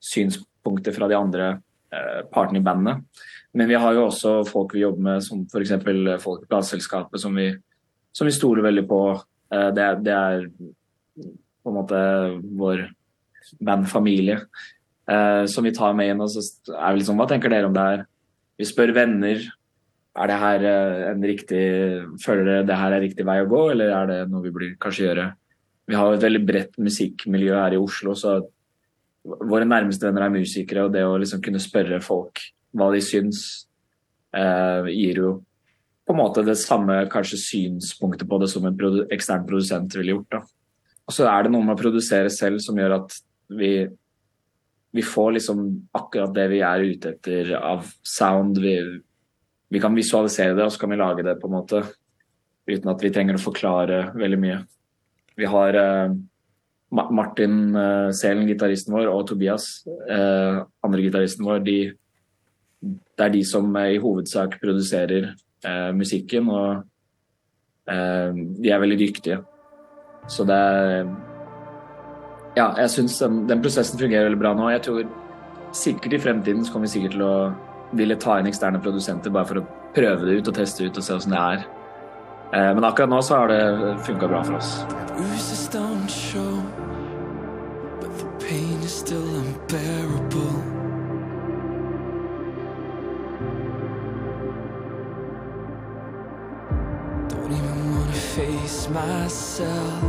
synspunkter 0.00 0.92
fra 0.92 1.08
de 1.08 1.16
andre 1.16 1.60
eh 1.92 2.26
partner 2.30 2.60
i 2.60 2.62
bandet. 2.62 2.96
Men 3.52 3.68
vi 3.68 3.74
har 3.74 3.92
ju 3.92 3.98
också 3.98 4.44
folk 4.44 4.74
vi 4.74 4.78
jobbar 4.78 5.02
med 5.02 5.24
som 5.24 5.46
for 5.46 5.60
exempel 5.60 6.18
folk 6.18 6.42
i 6.42 6.46
platssällskapet 6.46 7.20
som 7.20 7.34
vi 7.34 7.58
som 8.12 8.24
vi 8.24 8.32
stoler 8.32 8.62
väldigt 8.62 8.88
på. 8.88 9.22
Eh 9.54 9.68
det 9.74 9.98
det 10.00 10.12
är 10.12 10.50
på 11.62 11.70
något 11.70 11.90
sätt 11.90 12.44
vår 12.44 12.92
bandfamilie 13.60 14.40
eh 15.10 15.44
som 15.46 15.64
vi 15.64 15.74
tar 15.74 15.92
med 15.92 16.08
inn. 16.08 16.20
Og 16.20 16.30
så 16.30 16.72
är 16.72 16.92
vi 16.92 16.98
liksom 16.98 17.16
vad 17.16 17.28
tänker 17.28 17.48
ni 17.48 17.64
om 17.64 17.74
det 17.74 17.80
här? 17.80 18.06
Vi 18.56 18.64
spør 18.64 18.88
vänner 18.88 19.52
är 20.14 20.26
det 20.26 20.32
här 20.32 20.64
en 21.12 21.24
riktig 21.24 21.60
följer 22.26 22.62
det 22.62 22.74
här 22.74 22.92
är 22.92 23.00
riktig 23.00 23.24
väg 23.24 23.42
att 23.42 23.48
gå 23.48 23.70
eller 23.70 23.88
är 23.88 24.06
det 24.06 24.26
något 24.26 24.46
vi 24.46 24.50
blir 24.50 24.76
kanske 24.80 25.04
göra? 25.04 25.32
Vi 25.86 25.94
har 25.94 26.14
ett 26.14 26.22
väldigt 26.22 26.46
brett 26.46 26.78
musikmiljö 26.78 27.56
här 27.56 27.74
i 27.74 27.76
Oslo 27.76 28.14
så 28.14 28.48
våre 29.22 29.66
nærmeste 29.68 30.08
venner 30.08 30.26
er 30.26 30.34
musikere, 30.34 30.86
og 30.86 30.94
det 30.94 31.04
å 31.06 31.18
liksom 31.20 31.42
kunne 31.44 31.62
spørre 31.62 32.00
folk 32.02 32.42
hva 32.76 32.88
de 32.94 33.02
syns, 33.04 33.66
eh, 34.34 34.88
gir 34.90 35.20
jo 35.22 35.32
på 36.02 36.14
en 36.14 36.18
måte 36.18 36.42
det 36.44 36.56
samme 36.58 36.96
kanskje 37.12 37.38
synspunktet 37.38 38.26
på 38.28 38.38
det 38.42 38.48
som 38.50 38.64
en 38.66 38.76
produ 38.76 39.04
ekstern 39.14 39.46
produsent 39.46 39.94
ville 39.94 40.16
gjort. 40.16 40.30
Da. 40.34 40.40
Og 41.06 41.14
så 41.14 41.28
er 41.30 41.44
det 41.44 41.52
noe 41.52 41.62
med 41.62 41.76
å 41.76 41.82
produsere 41.82 42.32
selv 42.32 42.62
som 42.64 42.78
gjør 42.78 42.96
at 42.96 43.14
vi, 43.52 43.86
vi 44.90 45.04
får 45.06 45.36
liksom 45.36 45.62
akkurat 45.94 46.34
det 46.34 46.48
vi 46.50 46.62
er 46.66 46.86
ute 46.88 47.14
etter 47.14 47.54
av 47.60 47.86
sound. 48.02 48.58
Vi, 48.64 48.74
vi 49.70 49.82
kan 49.82 49.94
visualisere 49.94 50.56
det, 50.58 50.66
og 50.66 50.74
så 50.74 50.82
kan 50.82 50.90
vi 50.90 50.98
lage 50.98 51.26
det 51.26 51.38
på 51.38 51.50
en 51.50 51.56
måte, 51.60 51.84
uten 52.66 52.90
at 52.90 53.04
vi 53.04 53.12
trenger 53.14 53.38
å 53.38 53.46
forklare 53.46 54.04
veldig 54.18 54.42
mye. 54.42 54.60
Vi 55.38 55.54
har... 55.54 55.82
Eh, 55.86 56.20
Martin 56.92 57.74
uh, 57.76 58.10
Selen 58.12 58.46
gitaristen 58.46 58.94
vår 58.94 59.08
og 59.08 59.26
Tobias 59.30 59.86
eh 59.88 60.58
uh, 60.58 60.64
andre 60.84 61.02
gitaristen 61.02 61.46
vår 61.46 61.64
de 61.64 61.78
det 62.82 63.24
er 63.24 63.32
de 63.32 63.44
som 63.44 63.76
i 63.76 63.98
hovedsak 63.98 64.60
produserer 64.60 65.32
eh 65.64 65.88
uh, 65.88 65.92
musikken 65.96 66.48
og 66.48 66.84
eh 67.88 68.28
uh, 68.28 68.34
de 68.34 68.70
er 68.70 68.78
veldig 68.78 68.98
dyktige. 68.98 69.38
Så 70.28 70.44
det 70.44 70.54
er 70.54 71.06
ja, 72.56 72.74
jeg 72.76 72.90
syns 72.90 73.18
den, 73.18 73.48
den 73.48 73.62
prosessen 73.62 73.98
fungerer 73.98 74.28
veldig 74.28 74.38
bra 74.38 74.54
nå. 74.54 74.68
Jeg 74.70 74.82
tror 74.82 75.04
sikkert 75.72 76.12
i 76.12 76.18
fremtiden 76.18 76.64
så 76.64 76.72
kommer 76.72 76.86
vi 76.86 76.92
sikkert 76.98 77.16
til 77.16 77.22
å 77.22 77.36
ville 77.96 78.16
ta 78.16 78.38
inn 78.38 78.46
eksterne 78.46 78.80
produsenter 78.80 79.32
bare 79.32 79.48
for 79.48 79.60
å 79.60 79.66
prøve 79.96 80.26
det 80.26 80.40
ut 80.40 80.48
og 80.48 80.54
teste 80.54 80.84
ut 80.84 80.96
og 80.96 81.04
se 81.04 81.16
hvordan 81.16 81.32
det 81.32 81.40
er. 81.40 81.64
Eh 82.52 82.74
men 82.74 82.84
akkurat 82.84 83.08
nå 83.08 83.22
så 83.22 83.40
har 83.40 83.48
det 83.48 83.96
funket 84.04 84.28
bra 84.28 84.42
for 84.42 84.60
oss. 84.60 84.84
Uses 85.16 85.68
don't 85.68 86.08
show 86.08 86.61
pain 88.48 88.82
is 88.82 88.92
still 88.92 89.26
unbearable. 89.36 90.56
Don't 97.28 97.52
even 97.52 97.94
wanna 97.94 98.12
face 98.12 98.88
myself 98.88 100.02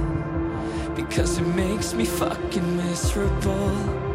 Because 0.96 1.38
it 1.38 1.48
makes 1.56 1.94
me 1.94 2.06
fucking 2.06 2.78
miserable. 2.78 4.13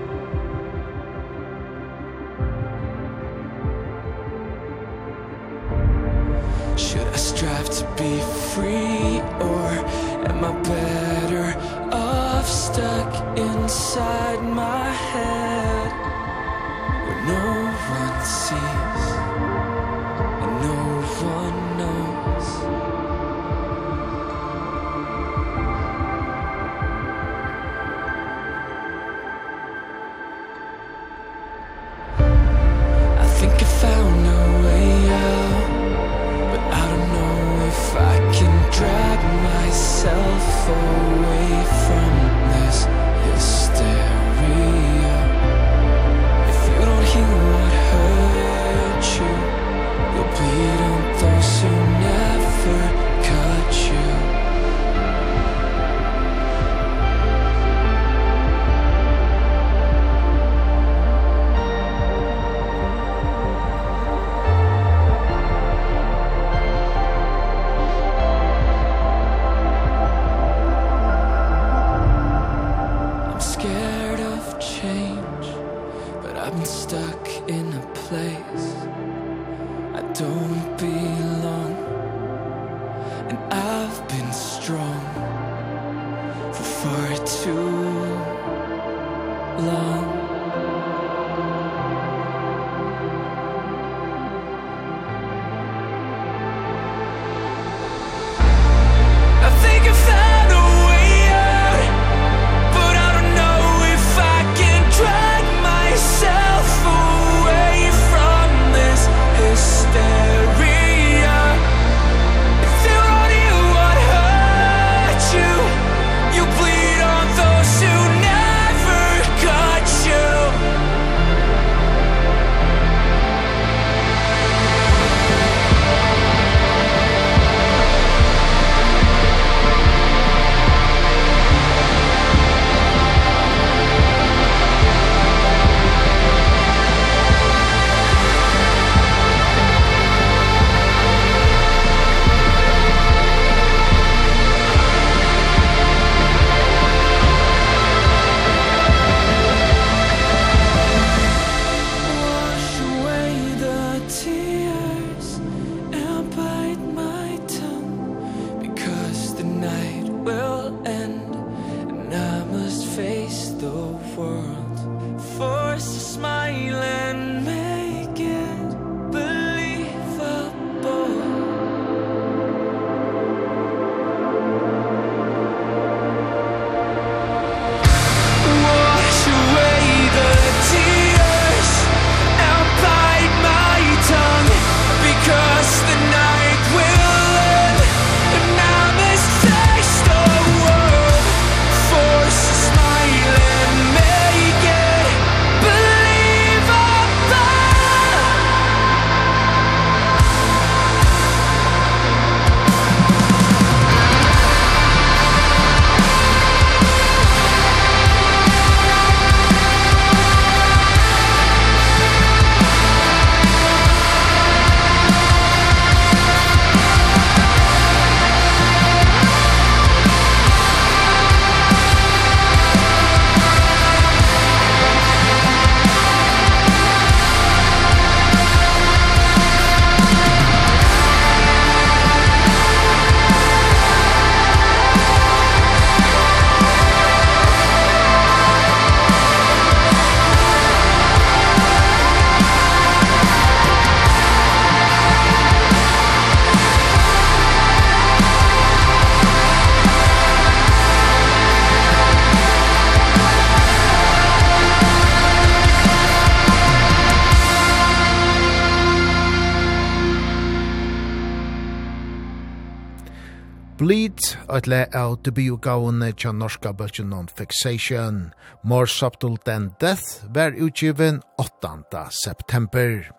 et 264.59 264.66
le 264.66 264.81
av 264.97 265.21
debutgavene 265.23 266.11
tja 266.18 266.33
norska 266.35 266.73
bøtjen 266.75 267.12
on 267.14 267.29
fixation. 267.31 268.33
More 268.62 268.88
Subtle 268.90 269.37
Than 269.47 269.71
Death 269.81 270.27
var 270.35 270.57
utgiven 270.57 271.21
8. 271.38 272.09
september. 272.11 273.11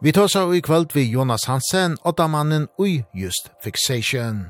Vi 0.00 0.12
tar 0.12 0.28
så 0.28 0.54
i 0.54 0.60
kvöld 0.60 0.92
vi 0.94 1.10
Jonas 1.10 1.46
Hansen, 1.46 1.96
åttamannen 2.04 2.68
ui 2.78 3.04
just 3.14 3.50
fixation. 3.64 4.44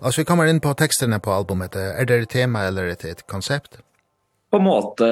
Altså, 0.00 0.20
vi 0.20 0.24
kommer 0.24 0.48
inn 0.48 0.60
på 0.60 0.72
teksterne 0.74 1.20
på 1.20 1.32
albumet. 1.32 1.76
Er 1.76 2.08
det 2.08 2.22
et 2.22 2.32
tema 2.32 2.64
eller 2.66 2.88
et, 2.94 3.04
et 3.04 3.26
konsept? 3.28 3.82
På 4.50 4.58
en 4.58 4.66
måte 4.66 5.08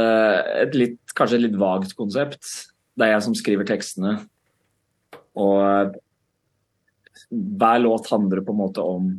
et 0.62 0.74
litt, 0.74 1.00
kanskje 1.16 1.38
et 1.38 1.44
litt 1.44 1.58
vagt 1.60 1.92
konsept. 1.98 2.40
Det 2.96 3.06
er 3.06 3.14
jeg 3.14 3.26
som 3.28 3.36
skriver 3.36 3.68
tekstene. 3.68 4.16
Og 5.36 5.94
hver 7.30 7.78
låt 7.82 8.10
handler 8.10 8.42
på 8.44 8.54
en 8.54 8.60
måte 8.60 8.84
om 8.84 9.10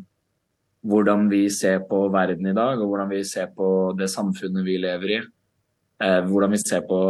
hvordan 0.82 1.28
vi 1.30 1.46
ser 1.54 1.84
på 1.86 2.08
verden 2.14 2.48
i 2.50 2.56
dag, 2.58 2.80
og 2.82 2.90
hvordan 2.90 3.12
vi 3.12 3.24
ser 3.28 3.52
på 3.56 3.68
det 3.98 4.10
samfunnet 4.12 4.66
vi 4.66 4.80
lever 4.82 5.14
i. 5.14 5.20
Eh, 6.02 6.22
hvordan 6.26 6.56
vi 6.56 6.62
ser 6.62 6.82
på 6.88 7.02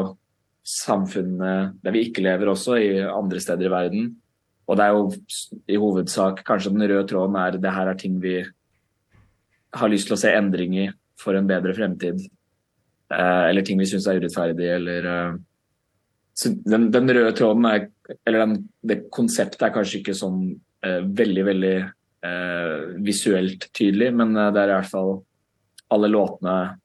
samfunnet 0.68 1.78
der 1.82 1.96
vi 1.96 2.04
ikke 2.06 2.24
lever 2.26 2.52
også, 2.52 2.78
i 2.78 3.00
andre 3.02 3.40
steder 3.42 3.70
i 3.70 3.72
verden. 3.72 4.10
Og 4.68 4.78
det 4.78 4.86
er 4.86 4.96
jo 4.96 5.06
i 5.72 5.80
hovedsak 5.80 6.44
kanskje 6.48 6.74
den 6.76 6.86
røde 6.86 7.08
tråden 7.10 7.38
er 7.40 7.58
det 7.58 7.74
her 7.74 7.90
er 7.92 7.98
ting 8.00 8.20
vi 8.22 8.42
har 9.74 9.92
lyst 9.92 10.10
til 10.10 10.18
å 10.18 10.20
se 10.20 10.34
endring 10.36 10.76
i 10.78 10.90
for 11.20 11.38
en 11.38 11.48
bedre 11.48 11.74
fremtid. 11.78 12.20
Eh, 13.12 13.46
eller 13.50 13.66
ting 13.66 13.80
vi 13.80 13.88
synes 13.90 14.08
er 14.08 14.20
urettferdig, 14.20 14.68
eller... 14.76 15.08
Eh, 15.14 15.40
så 16.42 16.54
den, 16.64 16.88
den 16.94 17.12
røde 17.12 17.32
tråden 17.36 17.66
er, 17.68 17.88
eller 18.26 18.46
den, 18.46 18.54
det 18.88 19.04
konseptet 19.14 19.66
er 19.68 19.74
kanskje 19.76 20.00
ikke 20.00 20.16
sånn 20.16 20.46
eh 20.86 21.02
väldigt 21.02 21.46
väldigt 21.46 21.86
eh 22.22 22.96
visuellt 22.98 23.74
tydlig 23.74 24.14
men 24.14 24.38
eh, 24.38 24.54
där 24.54 24.62
är 24.62 24.68
i 24.68 24.74
alla 24.74 24.84
fall 24.84 25.24
alla 25.88 26.08
låtarna 26.08 26.80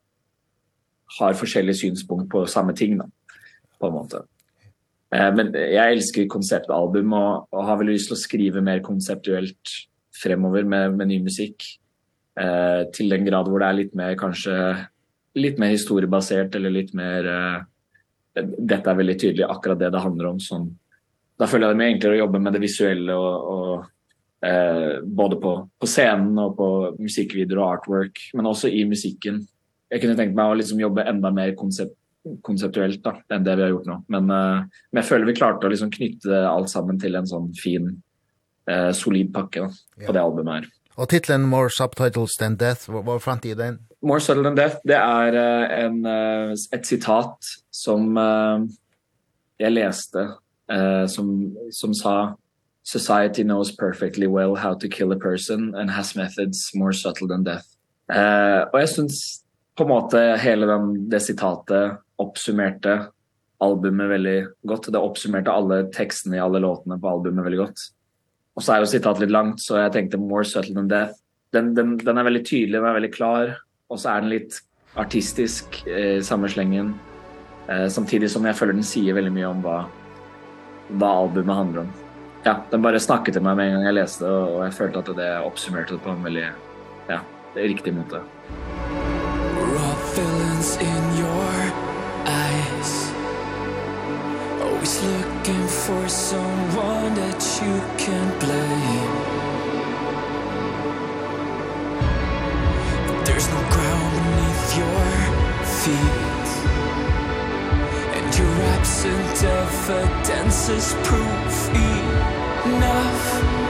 har 1.19 1.33
forskjellige 1.33 1.75
synspunkt 1.75 2.31
på 2.31 2.47
samme 2.47 2.73
ting 2.73 2.99
då 2.99 3.11
på 3.79 3.87
en 3.87 3.93
måte. 3.93 4.23
Eh, 5.15 5.35
men 5.35 5.53
jag 5.55 5.93
älskar 5.93 6.27
konceptalbum 6.27 7.13
och 7.13 7.53
och 7.53 7.65
har 7.65 7.77
väl 7.77 7.87
lyst 7.87 8.09
til 8.09 8.17
å 8.17 8.21
skrive 8.21 8.61
mer 8.61 8.81
konceptuellt 8.83 9.73
fremover 10.23 10.65
med, 10.65 10.97
med 10.97 11.09
ny 11.09 11.21
musikk. 11.23 11.63
Eh, 12.41 12.91
till 12.93 13.09
den 13.09 13.25
grad 13.25 13.49
hvor 13.49 13.59
det 13.59 13.67
är 13.67 13.73
lite 13.73 13.97
mer, 13.97 14.17
kanske 14.19 14.77
lite 15.35 15.61
mer 15.61 15.69
historiebasert 15.69 16.55
eller 16.55 16.71
lite 16.71 16.97
mer... 16.97 17.27
Eh, 17.27 17.63
detta 18.59 18.91
är 18.91 18.95
väldigt 18.95 19.21
tydligt 19.21 19.47
akkurat 19.47 19.79
det 19.79 19.91
det 19.91 19.99
handlar 19.99 20.25
om, 20.25 20.41
sånn 20.41 20.79
där 21.39 21.47
följde 21.47 21.69
det 21.69 21.75
mer 21.75 21.87
enklare 21.87 22.13
att 22.15 22.19
jobba 22.19 22.39
med 22.39 22.53
det 22.53 22.59
visuella 22.59 23.19
och 23.19 23.75
och 23.75 23.85
eh 24.49 25.03
både 25.03 25.37
på 25.37 25.69
på 25.79 25.87
scenen 25.87 26.39
och 26.39 26.57
på 26.57 26.97
musikvideor 26.99 27.59
och 27.59 27.67
artwork 27.67 28.31
men 28.35 28.47
också 28.47 28.69
i 28.69 28.85
musiken. 28.85 29.47
Jag 29.89 30.01
kunde 30.01 30.17
tänkt 30.17 30.35
mig 30.35 30.51
att 30.51 30.57
liksom 30.57 30.81
jobba 30.81 31.05
ända 31.05 31.31
mer 31.31 31.55
koncept 31.55 31.93
konceptuellt 32.43 33.05
då 33.05 33.21
än 33.29 33.45
det 33.45 33.57
vi 33.57 33.63
har 33.63 33.69
gjort 33.69 33.87
nu 33.87 34.03
men 34.09 34.31
eh, 34.31 34.57
men 34.57 34.69
jag 34.91 35.05
följer 35.05 35.27
vi 35.27 35.37
klart 35.37 35.65
att 35.65 35.71
liksom 35.71 35.91
knyta 35.91 36.49
allt 36.49 36.71
samman 36.71 37.01
till 37.01 37.15
en 37.15 37.27
sån 37.27 37.55
fin 37.55 38.03
eh 38.71 38.93
solid 38.93 39.35
packe 39.35 39.61
då 39.61 39.71
på 40.07 40.13
det 40.13 40.23
albumet 40.23 40.55
här. 40.55 40.67
Och 40.95 41.09
titeln 41.09 41.43
More 41.43 41.71
Subtitles 41.71 42.37
Than 42.37 42.57
Death, 42.57 42.91
vad 42.91 43.05
var 43.05 43.55
den? 43.55 43.79
More 44.03 44.21
Subtle 44.21 44.45
Than 44.45 44.55
Death, 44.55 44.77
det 44.85 44.95
är 44.95 45.33
en 45.69 46.07
ett 46.73 46.87
citat 46.87 47.39
som 47.71 48.17
jag 49.57 49.73
läste 49.73 50.29
uh, 50.73 51.07
som, 51.07 51.57
som 51.73 51.95
sa 51.95 52.35
society 52.87 53.43
knows 53.43 53.77
perfectly 53.77 54.27
well 54.27 54.55
how 54.55 54.75
to 54.75 54.89
kill 54.89 55.13
a 55.13 55.19
person 55.19 55.75
and 55.75 55.91
has 55.91 56.15
methods 56.17 56.71
more 56.75 56.93
subtle 56.93 57.29
than 57.29 57.45
death. 57.45 57.67
Eh, 58.07 58.63
og 58.73 58.81
jeg 58.81 58.89
synes 58.89 59.43
på 59.77 59.83
en 59.83 59.91
måte 59.91 60.21
hele 60.39 60.69
den, 60.71 60.93
det 61.11 61.23
citatet 61.23 61.99
oppsummerte 62.23 63.01
albumet 63.61 64.09
veldig 64.13 64.37
godt. 64.71 64.87
Det 64.93 65.03
oppsummerte 65.03 65.51
alle 65.51 65.81
tekstene 65.95 66.39
i 66.39 66.45
alle 66.45 66.63
låtene 66.63 67.01
på 67.01 67.11
albumet 67.11 67.45
veldig 67.45 67.59
godt. 67.59 67.81
Och 68.55 68.63
så 68.63 68.73
är 68.73 68.81
det 68.81 68.87
sitatet 68.87 69.21
lite 69.21 69.33
långt 69.33 69.61
så 69.61 69.77
jag 69.77 69.93
tänkte 69.93 70.17
more 70.17 70.45
subtle 70.45 70.75
than 70.75 70.89
death. 70.89 71.13
Den, 71.53 71.75
den, 71.75 71.99
den 71.99 72.19
är 72.19 72.25
väldigt 72.25 72.51
tydlig, 72.51 72.81
den 72.81 72.89
är 72.89 72.93
väldigt 72.93 73.15
klar, 73.15 73.59
och 73.89 74.01
så 74.01 74.09
är 74.09 74.21
den 74.21 74.31
lite 74.31 74.57
artistisk 74.95 75.87
eh, 75.87 76.23
sammanslängen. 76.23 76.95
Eh, 77.69 77.89
samtidigt 77.89 78.33
som 78.33 78.45
jag 78.45 78.57
följer 78.57 78.75
den 78.75 78.85
säger 78.85 79.13
väldigt 79.13 79.33
mycket 79.33 79.49
om 79.49 79.63
vad 79.63 79.85
vad 80.89 81.11
albumet 81.11 81.57
handlar 81.57 81.81
om. 81.81 81.93
Ja, 82.43 82.57
den 82.71 82.83
bara 82.83 83.01
snackade 83.01 83.33
till 83.33 83.43
mig 83.43 83.57
med 83.57 83.69
en 83.69 83.75
gång 83.75 83.85
jag 83.85 83.95
läste 83.95 84.27
och 84.27 84.67
jag 84.67 84.75
kände 84.75 84.99
att 84.99 85.17
det 85.17 85.39
uppsummerade 85.47 85.93
det 85.93 85.99
på 85.99 86.11
en 86.11 86.23
väldigt 86.23 86.45
ja, 87.07 87.19
det 87.55 87.61
är 87.61 87.69
riktigt 87.69 87.95
måte. 87.95 88.21
Raw 89.77 89.97
feelings 90.13 90.79
in 90.81 91.19
your 91.19 91.73
eyes 92.27 93.13
Always 94.63 95.03
looking 95.03 95.67
for 95.69 96.09
someone 96.09 97.15
that 97.15 97.61
you 97.63 97.81
can 97.99 98.39
blame 98.39 99.11
There's 103.25 103.49
no 103.49 103.61
ground 103.71 104.13
beneath 104.15 104.79
your 104.79 105.65
feet 105.65 106.36
Your 108.39 108.49
absent 108.77 109.45
evidence 109.45 110.69
is 110.69 110.95
proof. 111.05 111.71
Enough. 112.67 113.66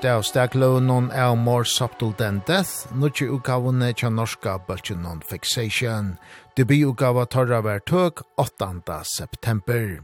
eitt 0.00 0.08
av 0.08 0.22
staklånen 0.24 1.10
er 1.12 1.34
More 1.36 1.64
Subtle 1.64 2.14
Than 2.16 2.40
Death, 2.48 2.88
nutje 2.96 3.26
utgavene 3.28 3.92
tja 3.92 4.08
norska 4.08 4.54
bølgen 4.64 5.04
on 5.04 5.20
fixation. 5.20 6.14
Debututgava 6.56 7.26
torra 7.28 7.60
hver 7.60 7.82
tøk 7.84 8.22
8. 8.40 8.80
september. 9.04 10.00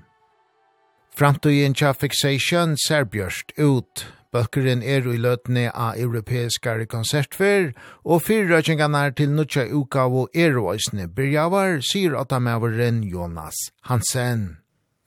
Framtøyen 1.17 1.73
tja 1.73 1.95
fixation 1.97 2.77
ser 2.77 3.07
bjørst 3.09 3.55
ut. 3.57 4.05
Bøkkeren 4.33 4.83
er 4.83 5.07
i 5.09 5.17
løtene 5.17 5.71
av 5.73 5.97
europeiske 5.97 6.87
konsertfer, 6.93 7.73
og 8.05 8.21
fyrrøkjengene 8.27 9.15
til 9.17 9.33
nutja 9.33 9.65
utgave 9.73 10.27
er 10.35 10.59
og 10.61 10.75
øsne 10.75 11.09
byrjavar, 11.09 11.81
sier 11.81 12.19
åttamæveren 12.21 13.01
Jonas 13.05 13.71
Hansen. 13.89 14.59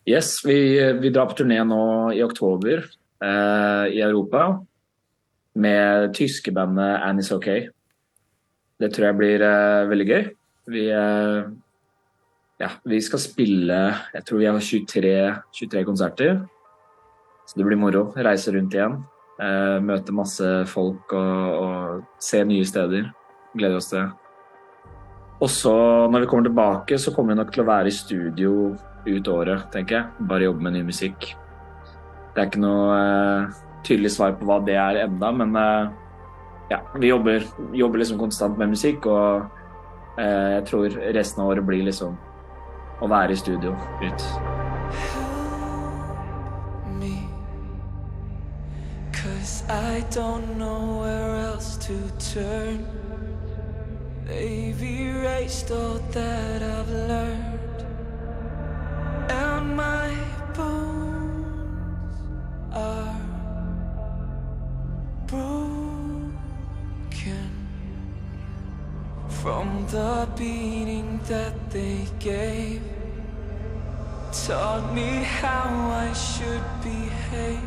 Yes, 0.10 0.40
vi, 0.46 0.82
vi 0.98 1.14
drar 1.14 1.30
på 1.30 1.44
turné 1.44 1.62
nå 1.62 2.10
i 2.18 2.24
oktober 2.26 2.82
eh, 3.22 3.86
i 3.94 4.02
Europa 4.02 4.66
med 5.62 6.14
tyske 6.18 6.54
bandet 6.56 7.04
Annie's 7.06 7.32
Okay. 7.36 7.68
Det 8.80 8.94
tror 8.96 9.10
jeg 9.10 9.20
blir 9.20 9.44
uh, 9.44 9.90
veldig 9.90 10.08
gøy. 10.08 10.24
Vi 10.72 10.86
uh, 10.96 11.50
ja, 12.60 12.70
vi 12.88 13.00
skal 13.04 13.22
spille, 13.24 13.80
jeg 14.14 14.26
tror 14.28 14.40
vi 14.40 14.48
har 14.48 14.60
23 14.60 15.14
23 15.56 15.84
konserter. 15.88 16.42
Så 17.48 17.58
det 17.58 17.66
blir 17.66 17.80
moro, 17.80 18.10
reise 18.16 18.54
rundt 18.54 18.76
igjen, 18.76 19.00
eh 19.42 19.80
møte 19.82 20.14
masse 20.14 20.48
folk 20.70 21.14
og 21.18 21.64
og 21.64 22.04
se 22.22 22.44
nye 22.46 22.66
steder. 22.68 23.08
Gleder 23.56 23.80
oss 23.80 23.90
til. 23.90 24.12
Og 25.40 25.50
så 25.50 25.74
når 26.12 26.26
vi 26.26 26.28
kommer 26.28 26.50
tilbake 26.50 27.00
så 27.00 27.12
kommer 27.16 27.34
vi 27.34 27.40
nok 27.40 27.54
til 27.54 27.64
å 27.64 27.70
være 27.72 27.88
i 27.88 27.96
studio 27.96 28.52
ut 29.08 29.28
året, 29.28 29.72
tenker 29.72 29.96
jeg. 29.96 30.28
Bare 30.28 30.44
jobbe 30.44 30.62
med 30.62 30.74
ny 30.74 30.84
musikk. 30.84 31.32
Det 32.36 32.44
er 32.44 32.52
ikke 32.52 32.62
noe 32.62 33.00
eh 33.00 33.69
tydelig 33.84 34.12
svar 34.16 34.36
på 34.40 34.48
hva 34.48 34.60
det 34.66 34.76
er 34.80 35.04
enda, 35.06 35.32
men 35.32 35.56
uh, 35.56 35.92
ja, 36.70 36.82
vi 36.96 37.12
jobber, 37.12 37.46
jobber 37.74 38.02
liksom 38.02 38.20
konstant 38.20 38.58
med 38.58 38.74
musikk, 38.76 39.06
og 39.06 39.46
uh, 40.20 40.50
jeg 40.56 40.66
tror 40.70 41.00
resten 41.16 41.44
av 41.44 41.54
året 41.54 41.66
blir 41.66 41.86
liksom 41.88 42.18
å 43.00 43.10
være 43.10 43.34
i 43.34 43.40
studio. 43.40 43.76
Ut. 44.04 44.26
Me, 47.00 47.14
cause 49.14 49.64
I 49.70 50.04
don't 50.12 50.58
know 50.58 51.02
where 51.02 51.36
else 51.52 51.78
to 51.88 51.96
turn. 52.20 52.86
They've 54.28 54.84
erased 54.84 55.72
all 55.72 55.98
that 56.12 56.62
I've 56.62 56.92
learned. 56.92 57.69
the 69.92 70.28
beating 70.38 71.20
that 71.28 71.54
they 71.72 72.06
gave 72.20 72.82
Taught 74.46 74.94
me 74.94 75.24
how 75.42 75.90
I 75.90 76.14
should 76.14 76.62
behave 76.84 77.60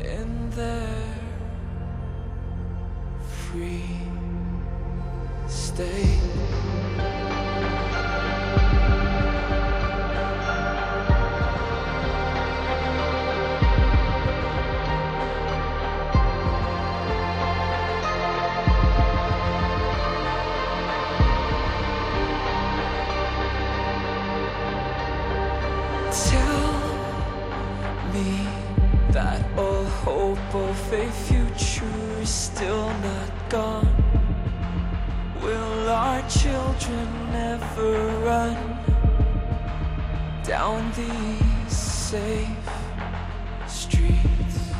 And 0.00 0.52
their 0.52 1.14
free 3.26 3.84
state. 5.48 6.43
these 40.96 41.76
safe 41.76 42.68
streets. 43.66 44.72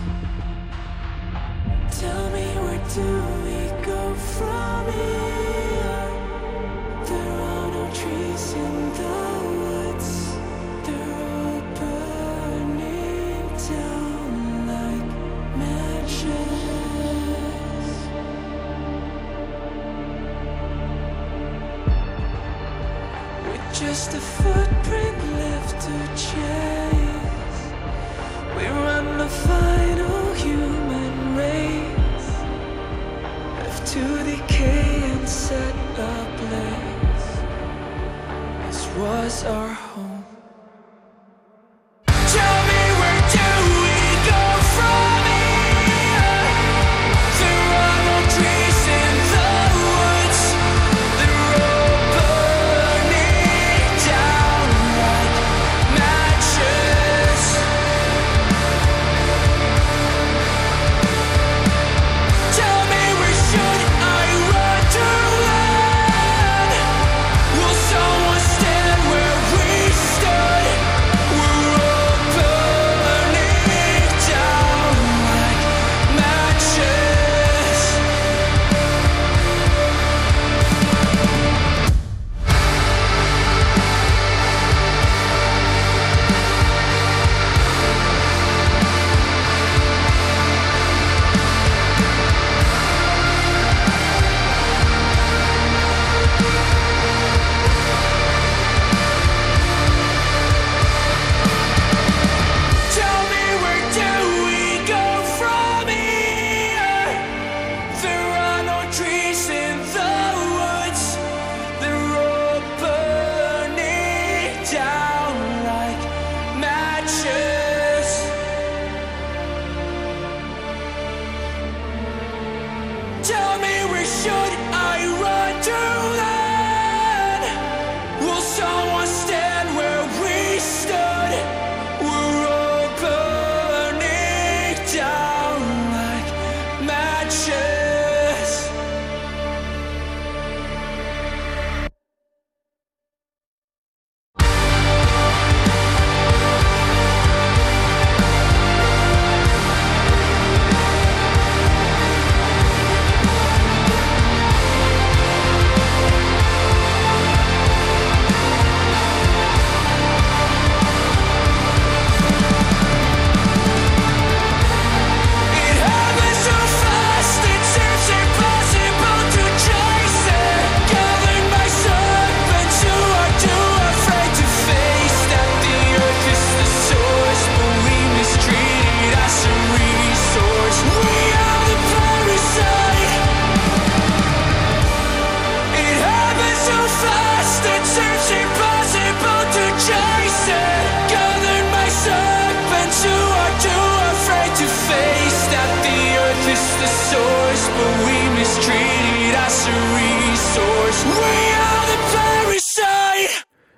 Tell 1.98 2.30
me 2.30 2.46
where 2.62 2.82
do 2.94 3.08
we 3.44 3.58
go 3.84 4.14
from 4.14 4.92
here? 4.92 6.08
There 7.04 7.32
are 7.50 7.68
no 7.72 7.84
trees 7.92 8.52
in 8.52 8.74
the 8.98 9.16
woods. 9.58 10.10
They're 10.84 11.18
all 11.34 11.60
burning 11.80 13.46
down 13.68 14.30
like 14.68 15.10
matches. 15.58 16.24
With 23.48 23.66
just 23.80 24.14
a 24.14 24.20
foot 24.20 24.63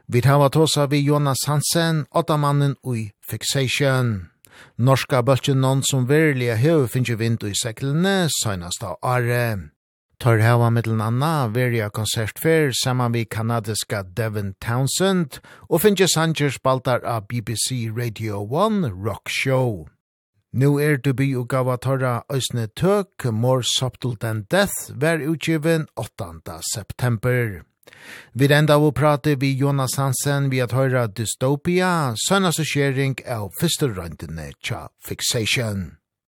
Vi 0.08 0.20
hava 0.22 0.48
tåsa 0.48 0.86
vi 0.86 1.00
Jonas 1.00 1.38
Hansen, 1.46 2.06
åttamannen 2.14 2.76
ui 2.84 3.10
Fixation. 3.28 4.30
Norska 4.78 5.18
bøltjen 5.26 5.58
noen 5.58 5.82
som 5.82 6.06
virkelig 6.06 6.60
høy 6.62 6.86
finnes 6.86 7.18
vind 7.18 7.42
i 7.42 7.50
seklene, 7.58 8.28
søgnast 8.38 8.86
av 8.86 9.00
Are. 9.02 9.72
Tar 10.22 10.38
hava 10.44 10.70
mittelen 10.70 11.02
anna 11.02 11.48
virkelig 11.50 11.90
konsertfer 11.98 12.70
saman 12.84 13.18
vi 13.18 13.24
kanadiska 13.26 14.04
Devin 14.06 14.54
Townsend 14.62 15.40
og 15.68 15.82
finnes 15.82 16.14
Sanger 16.14 16.54
spaltar 16.54 17.02
av 17.02 17.26
BBC 17.26 17.90
Radio 17.90 18.46
1 18.46 18.92
Rock 18.94 19.26
Show. 19.28 19.88
Nu 20.54 20.78
er 20.78 21.02
du 21.02 21.12
by 21.18 21.32
og 21.34 21.50
gava 21.50 21.76
torra 21.82 22.20
òsne 22.30 22.70
Tøk, 22.78 23.26
More 23.32 23.66
Subtle 23.66 24.14
Than 24.14 24.46
Death, 24.50 24.94
vær 24.94 25.18
utgiven 25.18 25.90
8. 25.98 26.62
september. 26.74 27.66
Vi 28.32 28.48
enda 28.52 28.76
av 28.76 28.84
å 28.86 28.94
prate 28.94 29.36
vi 29.40 29.54
Jonas 29.56 29.96
Hansen 30.00 30.50
vi 30.52 30.62
at 30.64 30.74
høyra 30.76 31.06
dystopia, 31.08 32.14
sønnes 32.28 32.60
og 32.60 32.68
skjering 32.68 33.18
av 33.26 33.52
første 33.60 33.88
røyndene 33.92 34.50
tja 34.60 34.88
fixation. 35.04 35.96